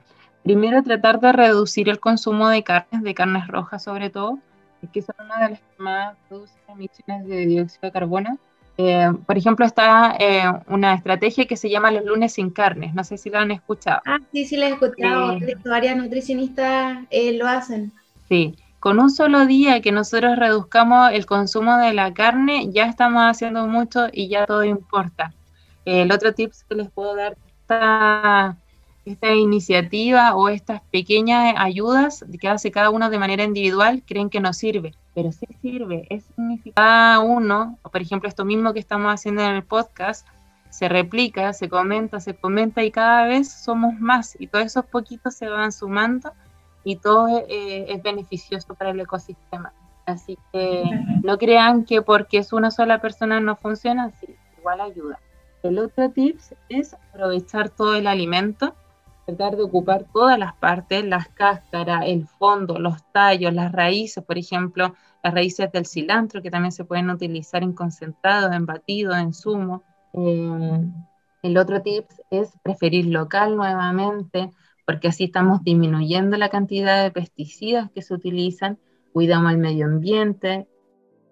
primero, 0.44 0.84
tratar 0.84 1.20
de 1.20 1.32
reducir 1.32 1.90
el 1.90 2.00
consumo 2.00 2.50
de 2.50 2.64
carnes, 2.64 3.02
de 3.02 3.14
carnes 3.14 3.48
rojas 3.48 3.84
sobre 3.84 4.10
todo, 4.10 4.40
que 4.92 5.02
son 5.02 5.16
una 5.24 5.44
de 5.44 5.50
las 5.52 5.60
que 5.60 5.84
más 5.84 6.16
producen 6.28 6.60
emisiones 6.68 7.26
de 7.28 7.46
dióxido 7.46 7.82
de 7.84 7.92
carbono. 7.92 8.38
Eh, 8.78 9.12
por 9.26 9.38
ejemplo, 9.38 9.66
está 9.66 10.16
eh, 10.20 10.44
una 10.68 10.96
estrategia 10.96 11.46
que 11.46 11.58
se 11.58 11.70
llama 11.70 11.92
los 11.92 12.06
lunes 12.06 12.34
sin 12.34 12.50
carnes. 12.50 12.94
No 12.94 13.04
sé 13.04 13.18
si 13.18 13.30
la 13.30 13.42
han 13.42 13.52
escuchado. 13.52 14.02
Ah, 14.06 14.20
sí, 14.32 14.46
sí 14.46 14.58
la 14.58 14.68
he 14.68 14.72
escuchado. 14.72 15.34
Eh, 15.34 15.56
varias 15.64 15.96
nutricionistas 15.96 17.00
lo 17.34 17.48
hacen. 17.48 17.92
Sí, 18.28 18.56
con 18.80 19.00
un 19.00 19.12
solo 19.12 19.46
día 19.46 19.82
que 19.82 19.92
nosotros 19.92 20.38
reduzcamos 20.38 21.12
el 21.14 21.26
consumo 21.26 21.78
de 21.78 21.94
la 21.94 22.14
carne, 22.14 22.70
ya 22.72 22.86
estamos 22.86 23.22
haciendo 23.24 23.68
mucho 23.68 24.08
y 24.12 24.28
ya 24.28 24.46
todo 24.46 24.64
importa. 24.64 25.34
el 25.86 26.12
otro 26.12 26.34
tip 26.34 26.52
que 26.68 26.76
les 26.76 26.90
puedo 26.90 27.16
dar 27.16 27.38
esta, 27.62 28.58
esta 29.06 29.34
iniciativa 29.34 30.36
o 30.36 30.50
estas 30.50 30.82
pequeñas 30.92 31.56
ayudas 31.58 32.26
que 32.40 32.48
hace 32.48 32.72
cada 32.72 32.90
uno 32.90 33.10
de 33.10 33.20
manera 33.20 33.44
individual, 33.44 34.04
creen 34.06 34.30
que 34.30 34.40
no 34.40 34.54
sirve 34.54 34.94
pero 35.14 35.32
sí 35.32 35.46
sirve, 35.62 36.08
es 36.10 36.26
significado 36.26 37.24
uno, 37.24 37.78
por 37.84 38.02
ejemplo, 38.02 38.28
esto 38.28 38.46
mismo 38.46 38.74
que 38.74 38.80
estamos 38.80 39.14
haciendo 39.14 39.42
en 39.44 39.56
el 39.56 39.64
podcast, 39.64 40.28
se 40.70 40.90
replica, 40.90 41.54
se 41.54 41.70
comenta, 41.70 42.20
se 42.20 42.34
comenta 42.34 42.84
y 42.84 42.90
cada 42.90 43.28
vez 43.28 43.52
somos 43.52 44.00
más 44.00 44.36
y 44.40 44.48
todos 44.48 44.66
esos 44.66 44.86
poquitos 44.86 45.36
se 45.36 45.48
van 45.48 45.72
sumando 45.72 46.32
y 46.84 46.96
todo 46.96 47.46
eh, 47.48 47.86
es 47.90 48.02
beneficioso 48.02 48.74
para 48.74 48.90
el 48.90 49.00
ecosistema. 49.00 49.72
Así 50.06 50.38
que 50.52 50.84
no 51.24 51.38
crean 51.38 51.86
que 51.86 52.02
porque 52.02 52.40
es 52.40 52.52
una 52.52 52.72
sola 52.72 53.00
persona 53.00 53.40
no 53.40 53.56
funciona, 53.56 54.12
sí, 54.20 54.36
igual 54.58 54.82
ayuda. 54.82 55.20
El 55.62 55.78
otro 55.78 56.10
tips 56.10 56.56
es 56.70 56.96
aprovechar 56.96 57.70
todo 57.70 57.96
el 57.96 58.08
alimento 58.08 58.74
tratar 59.26 59.56
de 59.56 59.64
ocupar 59.64 60.06
todas 60.12 60.38
las 60.38 60.54
partes, 60.56 61.04
las 61.06 61.30
cáscaras, 61.30 62.04
el 62.06 62.28
fondo, 62.28 62.80
los 62.80 63.12
tallos, 63.12 63.54
las 63.54 63.72
raíces, 63.72 64.24
por 64.24 64.38
ejemplo, 64.38 64.94
las 65.24 65.34
raíces 65.34 65.72
del 65.72 65.86
cilantro 65.86 66.42
que 66.42 66.52
también 66.52 66.72
se 66.72 66.86
pueden 66.86 67.10
utilizar 67.10 67.64
en 67.64 67.74
concentrado, 67.74 68.52
en 68.52 68.66
batido, 68.66 69.16
en 69.16 69.34
zumo. 69.34 69.84
Eh, 70.14 70.82
el 71.44 71.58
otro 71.58 71.82
tip 71.82 72.06
es 72.30 72.52
preferir 72.64 73.08
local 73.08 73.56
nuevamente, 73.56 74.52
porque 74.86 75.08
así 75.08 75.26
estamos 75.26 75.64
disminuyendo 75.64 76.38
la 76.38 76.50
cantidad 76.50 77.04
de 77.04 77.12
pesticidas 77.12 77.90
que 77.92 78.02
se 78.02 78.14
utilizan, 78.14 78.78
cuidamos 79.14 79.52
al 79.52 79.58
medio 79.58 79.86
ambiente, 79.86 80.68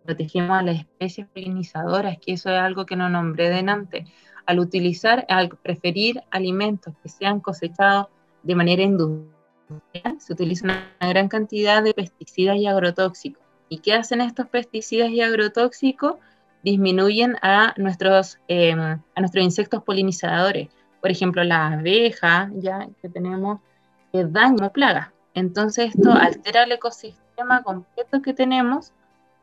protegemos 0.06 0.58
a 0.58 0.63
las 0.63 0.80
especies 0.80 1.27
polinizadoras, 1.27 2.17
que 2.19 2.34
eso 2.34 2.49
es 2.49 2.60
algo 2.60 2.86
que 2.86 2.95
no 2.95 3.10
nombré 3.10 3.49
delante 3.49 4.06
al 4.45 4.60
utilizar, 4.60 5.25
al 5.30 5.49
preferir 5.49 6.21
alimentos 6.32 6.93
que 7.01 7.10
sean 7.10 7.39
cosechados 7.39 8.08
de 8.43 8.56
manera 8.56 8.84
industrial, 8.84 10.19
se 10.19 10.34
utiliza 10.34 10.65
una 10.65 10.84
gran 10.99 11.27
cantidad 11.27 11.84
de 11.84 11.93
pesticidas 11.93 12.58
y 12.58 12.67
agrotóxicos. 12.67 13.43
¿Y 13.69 13.80
qué 13.80 13.93
hacen 13.93 14.21
estos 14.21 14.47
pesticidas 14.47 15.10
y 15.12 15.21
agrotóxicos? 15.21 16.15
Disminuyen 16.63 17.38
a 17.41 17.73
nuestros, 17.77 18.38
em, 18.47 18.80
a 18.80 19.19
nuestros 19.19 19.43
insectos 19.43 19.84
polinizadores. 19.84 20.69
Por 20.99 21.10
ejemplo, 21.10 21.43
la 21.43 21.67
abeja, 21.67 22.51
ya 22.56 22.88
que 23.01 23.10
tenemos, 23.10 23.62
que 24.12 24.25
daño 24.25 24.71
plaga. 24.71 25.13
Entonces, 25.34 25.95
esto 25.95 26.12
altera 26.12 26.63
el 26.63 26.73
ecosistema 26.73 27.63
completo 27.63 28.21
que 28.21 28.34
tenemos 28.34 28.91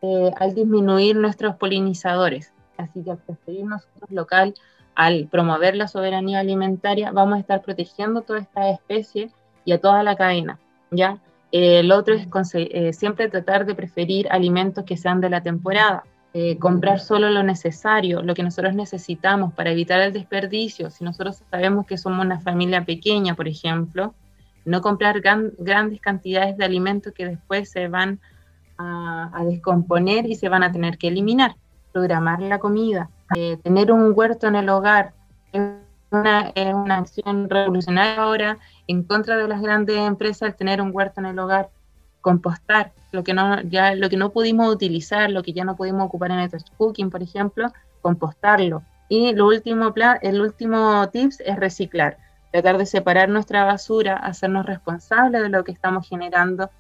eh, 0.03 0.31
al 0.39 0.55
disminuir 0.55 1.17
nuestros 1.17 1.57
polinizadores. 1.57 2.53
Así 2.77 3.03
que 3.03 3.11
al 3.11 3.19
preferir 3.19 3.65
nosotros 3.65 4.11
local, 4.11 4.55
al 4.99 5.29
promover 5.31 5.77
la 5.77 5.87
soberanía 5.87 6.41
alimentaria, 6.41 7.13
vamos 7.13 7.37
a 7.37 7.41
estar 7.41 7.63
protegiendo 7.63 8.23
toda 8.23 8.41
esta 8.41 8.69
especie 8.69 9.31
y 9.65 9.71
a 9.71 9.81
toda 9.81 10.03
la 10.03 10.17
cadena, 10.17 10.59
¿ya? 10.91 11.21
el 11.53 11.93
otro 11.93 12.17
es 12.17 12.27
eh, 12.55 12.93
siempre 12.93 13.29
tratar 13.29 13.65
de 13.65 13.77
preferir 13.77 14.27
alimentos 14.31 14.85
que 14.85 14.97
sean 14.97 15.21
de 15.21 15.31
la 15.31 15.41
temporada, 15.41 16.03
eh, 16.35 16.59
comprar 16.59 16.99
solo 16.99 17.31
lo 17.31 17.45
necesario, 17.45 18.23
lo 18.23 18.35
que 18.35 18.43
nosotros 18.43 18.75
necesitamos 18.75 19.55
para 19.55 19.71
evitar 19.71 20.01
el 20.01 20.13
desperdicio. 20.13 20.91
Si 20.91 21.05
nosotros 21.05 21.45
sabemos 21.49 21.87
que 21.87 21.97
somos 21.97 22.25
una 22.25 22.41
familia 22.41 22.85
pequeña, 22.85 23.37
por 23.37 23.47
ejemplo, 23.47 24.15
no 24.65 24.83
comprar 24.83 25.21
grandes 25.21 26.01
cantidades 26.01 26.57
de 26.59 26.65
alimentos 26.65 27.13
que 27.15 27.25
después 27.25 27.71
se 27.71 27.87
van 27.87 28.19
a, 28.77 29.31
a 29.33 29.45
descomponer 29.45 30.27
y 30.27 30.35
se 30.35 30.49
van 30.49 30.65
a 30.65 30.73
tener 30.73 30.99
que 30.99 31.07
eliminar. 31.07 31.55
Programar 31.93 32.41
la 32.41 32.59
comida, 32.59 33.11
eh, 33.37 33.57
tener 33.63 33.93
un 33.93 34.13
huerto 34.15 34.47
en 34.47 34.57
el 34.57 34.69
hogar 34.69 35.13
es 35.53 35.63
una, 36.11 36.97
acción 36.97 37.51
revolucionaria 37.51 38.23
ahora 38.23 38.59
en 38.87 39.03
contra 39.03 39.37
de 39.37 39.49
las 39.49 39.61
grandes 39.61 39.99
empresas, 39.99 40.57
tener 40.57 40.81
un 40.81 40.91
huerto 40.95 41.21
en 41.21 41.27
el 41.27 41.39
hogar, 41.39 41.69
compostar 42.21 42.93
lo 43.13 43.25
que 43.25 43.35
no, 43.35 43.61
ya, 43.63 43.95
lo 43.95 44.09
que 44.09 44.17
no 44.17 44.31
pudimos 44.31 44.73
utilizar, 44.73 45.31
lo 45.31 45.43
que 45.43 45.53
ya 45.53 45.65
no 45.65 45.77
pudimos 45.77 46.07
ocupar 46.07 46.31
en 46.31 46.41
el 46.41 46.51
cooking, 46.77 47.11
por 47.11 47.23
ejemplo, 47.23 47.73
compostarlo. 48.01 48.83
Y 49.09 49.35
lo 49.35 49.47
último, 49.47 49.93
el 50.23 50.41
último 50.41 51.09
tips 51.09 51.41
es 51.41 51.57
reciclar, 51.57 52.19
tratar 52.53 52.79
de 52.79 52.87
separar 52.87 53.29
nuestra 53.29 53.65
basura, 53.65 54.17
hacernos 54.17 54.67
responsables 54.67 55.43
de 55.43 55.49
lo 55.49 55.65
que 55.65 55.73
estamos 55.73 56.09
generando, 56.09 56.71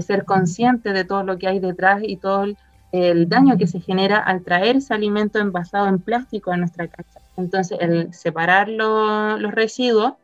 ser 0.00 0.24
conscientes 0.24 0.94
de 0.94 1.04
todo 1.04 1.24
lo 1.24 1.38
que 1.38 1.48
hay 1.48 1.58
detrás 1.58 2.00
y 2.02 2.16
todo 2.16 2.44
el 2.44 2.56
el 2.92 3.28
daño 3.28 3.56
que 3.56 3.66
se 3.66 3.80
genera 3.80 4.18
al 4.18 4.42
traer 4.42 4.76
ese 4.76 4.94
alimento 4.94 5.38
envasado 5.38 5.86
en 5.86 6.00
plástico 6.00 6.50
a 6.50 6.56
nuestra 6.56 6.88
casa. 6.88 7.20
Entonces, 7.36 7.78
el 7.80 8.12
separar 8.12 8.68
los 8.68 9.52
residuos, 9.52 10.14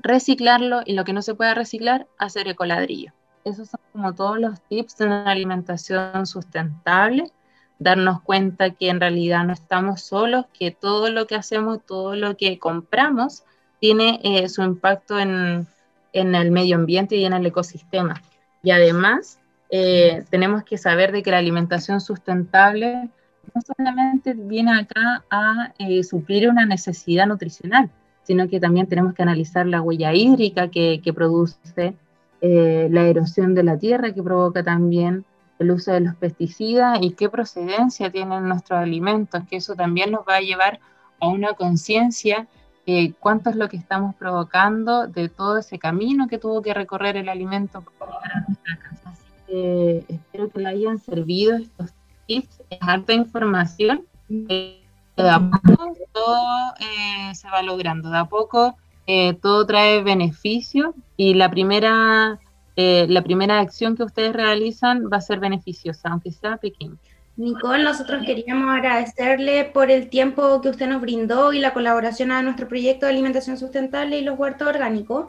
reciclarlo 0.00 0.82
y 0.84 0.94
lo 0.94 1.04
que 1.04 1.12
no 1.12 1.22
se 1.22 1.34
pueda 1.34 1.54
reciclar, 1.54 2.06
hacer 2.18 2.48
ecoladrillo. 2.48 3.12
Esos 3.44 3.70
son 3.70 3.80
como 3.92 4.14
todos 4.14 4.38
los 4.38 4.60
tips 4.62 4.98
de 4.98 5.06
una 5.06 5.30
alimentación 5.30 6.26
sustentable. 6.26 7.30
Darnos 7.78 8.22
cuenta 8.22 8.70
que 8.70 8.88
en 8.88 9.00
realidad 9.00 9.44
no 9.44 9.52
estamos 9.52 10.00
solos, 10.00 10.46
que 10.58 10.70
todo 10.70 11.10
lo 11.10 11.26
que 11.26 11.36
hacemos, 11.36 11.80
todo 11.86 12.16
lo 12.16 12.36
que 12.36 12.58
compramos, 12.58 13.44
tiene 13.78 14.20
eh, 14.24 14.48
su 14.48 14.62
impacto 14.62 15.18
en, 15.18 15.66
en 16.12 16.34
el 16.34 16.50
medio 16.50 16.76
ambiente 16.76 17.16
y 17.16 17.24
en 17.24 17.34
el 17.34 17.46
ecosistema. 17.46 18.20
Y 18.62 18.70
además, 18.70 19.38
eh, 19.70 20.24
tenemos 20.30 20.62
que 20.64 20.78
saber 20.78 21.12
de 21.12 21.22
que 21.22 21.30
la 21.30 21.38
alimentación 21.38 22.00
sustentable 22.00 23.10
no 23.54 23.62
solamente 23.62 24.34
viene 24.34 24.78
acá 24.78 25.24
a 25.30 25.72
eh, 25.78 26.02
suplir 26.04 26.48
una 26.48 26.66
necesidad 26.66 27.26
nutricional, 27.26 27.90
sino 28.22 28.48
que 28.48 28.60
también 28.60 28.86
tenemos 28.86 29.14
que 29.14 29.22
analizar 29.22 29.66
la 29.66 29.80
huella 29.80 30.12
hídrica 30.12 30.68
que, 30.68 31.00
produce, 31.14 31.94
eh, 32.40 32.88
la 32.90 33.06
erosión 33.06 33.54
de 33.54 33.62
la 33.62 33.78
tierra 33.78 34.12
que 34.12 34.22
provoca 34.22 34.62
también 34.62 35.24
el 35.58 35.70
uso 35.70 35.92
de 35.92 36.00
los 36.00 36.14
pesticidas 36.16 36.98
y 37.00 37.12
qué 37.12 37.28
procedencia 37.28 38.10
tienen 38.10 38.48
nuestros 38.48 38.78
alimentos, 38.78 39.42
que 39.48 39.56
eso 39.56 39.74
también 39.74 40.10
nos 40.10 40.20
va 40.28 40.36
a 40.36 40.40
llevar 40.40 40.80
a 41.20 41.28
una 41.28 41.54
conciencia 41.54 42.46
de 42.86 43.14
cuánto 43.18 43.50
es 43.50 43.56
lo 43.56 43.68
que 43.68 43.76
estamos 43.76 44.14
provocando 44.14 45.06
de 45.06 45.28
todo 45.28 45.58
ese 45.58 45.78
camino 45.78 46.28
que 46.28 46.38
tuvo 46.38 46.62
que 46.62 46.74
recorrer 46.74 47.16
el 47.16 47.28
alimento 47.28 47.82
para 47.98 48.44
nuestra 48.46 48.76
casa 48.76 49.05
espero 49.48 50.50
que 50.50 50.60
le 50.60 50.68
hayan 50.68 50.98
servido 50.98 51.56
estos 51.56 51.92
tips, 52.26 52.62
es 52.70 52.78
harta 52.80 53.12
información. 53.12 54.06
Eh, 54.28 54.82
de 55.16 55.30
a 55.30 55.38
poco 55.40 55.96
todo 56.12 56.74
eh, 56.80 57.34
se 57.34 57.48
va 57.48 57.62
logrando, 57.62 58.10
de 58.10 58.18
a 58.18 58.26
poco 58.26 58.76
eh, 59.06 59.34
todo 59.34 59.64
trae 59.64 60.02
beneficio 60.02 60.94
y 61.16 61.34
la 61.34 61.50
primera, 61.50 62.38
la 62.76 63.22
primera 63.22 63.60
acción 63.60 63.96
que 63.96 64.02
ustedes 64.02 64.34
realizan 64.34 65.08
va 65.10 65.18
a 65.18 65.22
ser 65.22 65.40
beneficiosa, 65.40 66.10
aunque 66.10 66.32
sea 66.32 66.58
pequeña. 66.58 66.96
Nicole, 67.36 67.84
nosotros 67.84 68.24
queríamos 68.24 68.74
agradecerle 68.74 69.64
por 69.66 69.90
el 69.90 70.08
tiempo 70.08 70.60
que 70.62 70.70
usted 70.70 70.86
nos 70.86 71.02
brindó 71.02 71.52
y 71.52 71.60
la 71.60 71.74
colaboración 71.74 72.30
a 72.32 72.40
nuestro 72.40 72.66
proyecto 72.66 73.04
de 73.04 73.12
alimentación 73.12 73.58
sustentable 73.58 74.18
y 74.18 74.22
los 74.22 74.38
huertos 74.38 74.66
orgánicos. 74.66 75.26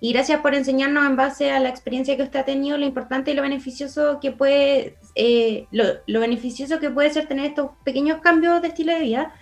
Y 0.00 0.12
gracias 0.12 0.40
por 0.40 0.54
enseñarnos 0.54 1.06
en 1.06 1.16
base 1.16 1.50
a 1.50 1.60
la 1.60 1.70
experiencia 1.70 2.16
que 2.16 2.24
usted 2.24 2.40
ha 2.40 2.44
tenido 2.44 2.76
lo 2.76 2.84
importante 2.84 3.30
y 3.30 3.34
lo 3.34 3.42
beneficioso 3.42 4.18
que 4.20 4.32
puede 4.32 4.98
eh, 5.14 5.66
lo, 5.70 5.84
lo, 6.06 6.20
beneficioso 6.20 6.78
que 6.78 6.90
puede 6.90 7.10
ser 7.10 7.26
tener 7.26 7.46
estos 7.46 7.70
pequeños 7.84 8.20
cambios 8.20 8.60
de 8.60 8.68
estilo 8.68 8.92
de 8.92 9.00
vida. 9.00 9.34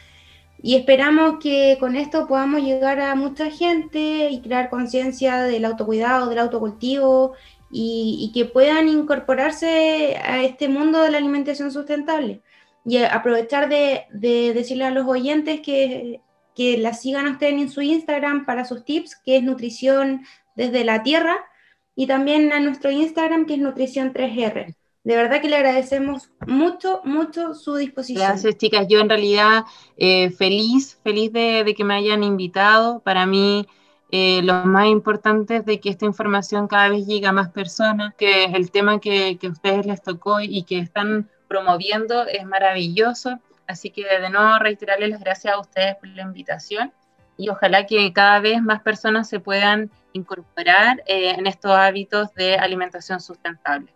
Y 0.63 0.77
esperamos 0.77 1.39
que 1.41 1.77
con 1.81 1.97
esto 1.97 2.29
podamos 2.29 2.63
llegar 2.63 3.01
a 3.01 3.17
mucha 3.17 3.51
gente 3.51 4.31
y 4.31 4.41
crear 4.41 4.71
conciencia 4.71 5.43
del 5.43 5.65
autocuidado, 5.65 6.29
del 6.29 6.39
autocultivo 6.39 7.35
y, 7.73 8.31
que 8.33 8.45
puedan 8.45 8.87
incorporarse 8.89 10.17
a 10.23 10.43
este 10.45 10.69
mundo 10.69 11.03
de 11.03 11.11
la 11.11 11.19
alimentación 11.19 11.73
sustentable. 11.73 12.43
Y 12.85 12.99
aprovechar 12.99 13.69
de, 13.69 14.05
de 14.13 14.53
decirle 14.55 14.85
a 14.85 14.91
los 14.91 15.07
oyentes 15.07 15.61
que, 15.61 16.21
que 16.55 16.79
la 16.79 16.93
sigan 16.95 17.27
a 17.27 17.33
ustedes 17.33 17.55
en 17.55 17.71
su 17.71 17.81
Instagram 17.81 18.45
para 18.45 18.65
sus 18.65 18.85
tips, 18.85 19.17
que 19.17 19.39
es 19.39 19.43
Nutrición 19.43 20.23
desde 20.55 20.85
la 20.85 21.03
Tierra, 21.03 21.37
y 21.95 22.07
también 22.07 22.53
a 22.53 22.61
nuestro 22.61 22.91
Instagram, 22.91 23.47
que 23.47 23.55
es 23.55 23.61
Nutrición 23.61 24.13
3R. 24.13 24.75
De 25.05 25.17
verdad 25.17 25.41
que 25.41 25.49
le 25.49 25.57
agradecemos 25.57 26.31
mucho, 26.47 27.01
mucho 27.05 27.55
su 27.55 27.75
disposición. 27.75 28.29
Gracias, 28.29 28.57
chicas. 28.57 28.87
Yo 28.89 29.01
en 29.01 29.09
realidad 29.09 29.65
eh, 29.97 30.31
feliz, 30.31 30.99
feliz 31.03 31.33
de, 31.33 31.75
que 31.77 31.85
me 31.85 31.95
hayan 31.95 32.23
invitado. 32.23 33.01
Para 33.01 33.27
mí, 33.27 33.67
eh, 34.13 34.43
lo 34.43 34.55
más 34.65 34.87
importante 34.87 35.57
es 35.57 35.67
de 35.67 35.81
que 35.81 35.91
esta 35.91 36.05
información 36.05 36.69
cada 36.69 36.89
vez 36.89 37.05
llegue 37.07 37.27
a 37.27 37.33
más 37.33 37.51
personas, 37.51 38.15
que 38.15 38.45
el 38.45 38.71
tema 38.71 39.01
que, 39.01 39.39
que 39.39 39.49
a 39.49 39.51
ustedes 39.51 39.87
les 39.87 40.03
tocó 40.03 40.41
y 40.41 40.63
que 40.63 40.79
están 40.79 41.29
promoviendo 41.49 42.25
es 42.27 42.47
maravilloso. 42.47 43.41
Así 43.67 43.91
que 43.91 44.05
de 44.05 44.31
nuevo 44.31 44.59
reiterarles 44.61 45.11
las 45.11 45.21
gracias 45.21 45.55
a 45.55 45.61
ustedes 45.61 45.97
por 45.97 46.09
la 46.11 46.23
invitación 46.23 46.93
y 47.37 47.49
ojalá 47.49 47.87
que 47.87 48.13
cada 48.13 48.41
vez 48.41 48.63
más 48.63 48.83
personas 48.83 49.29
se 49.29 49.41
puedan 49.41 49.91
incorporar 50.13 51.03
eh, 51.07 51.31
en 51.31 51.47
estos 51.47 51.73
hábitos 51.73 52.33
de 52.35 52.57
alimentación 52.57 53.21
sustentable. 53.21 53.95